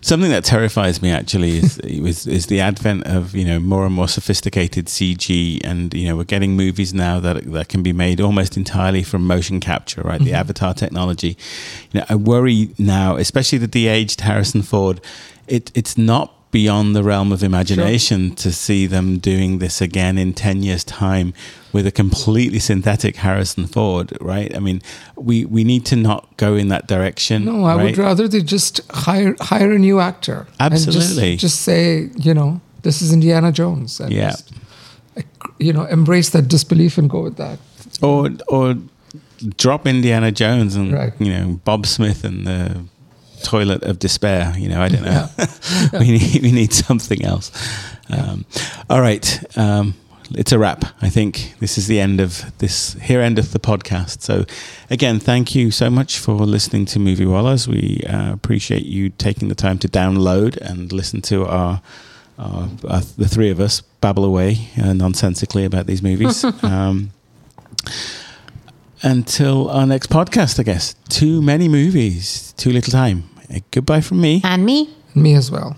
[0.01, 3.93] Something that terrifies me actually is, is, is the advent of you know more and
[3.93, 8.19] more sophisticated CG, and you know we're getting movies now that that can be made
[8.19, 10.15] almost entirely from motion capture, right?
[10.15, 10.25] Mm-hmm.
[10.25, 11.37] The Avatar technology.
[11.91, 15.01] You know, I worry now, especially the de-aged Harrison Ford
[15.49, 18.35] it, it's not beyond the realm of imagination sure.
[18.35, 21.33] to see them doing this again in 10 years time
[21.71, 24.55] with a completely synthetic Harrison Ford, right?
[24.55, 24.81] I mean,
[25.15, 27.45] we, we need to not go in that direction.
[27.45, 27.83] No, I right?
[27.83, 30.47] would rather they just hire hire a new actor.
[30.59, 31.33] Absolutely.
[31.33, 33.99] Just, just, say, you know, this is Indiana Jones.
[33.99, 34.31] And yeah.
[34.31, 34.51] Just,
[35.59, 37.59] you know, embrace that disbelief and go with that.
[38.01, 38.75] Or, or
[39.57, 41.13] drop Indiana Jones and, right.
[41.19, 42.85] you know, Bob Smith and the
[43.43, 44.53] toilet of despair.
[44.57, 45.27] You know, I don't know.
[45.37, 45.89] Yeah.
[45.99, 47.51] we need we need something else.
[48.09, 48.45] Um,
[48.89, 49.57] all right.
[49.57, 49.95] Um,
[50.31, 50.85] it's a wrap.
[51.01, 52.93] I think this is the end of this.
[52.93, 54.21] Here endeth the podcast.
[54.21, 54.45] So,
[54.89, 57.67] again, thank you so much for listening to Moviewallas.
[57.67, 61.81] We uh, appreciate you taking the time to download and listen to our,
[62.37, 66.43] our, our the three of us babble away uh, nonsensically about these movies.
[66.63, 67.11] um,
[69.01, 70.95] until our next podcast, I guess.
[71.09, 73.23] Too many movies, too little time.
[73.71, 74.41] Goodbye from me.
[74.43, 74.93] And me.
[75.15, 75.75] Me as well.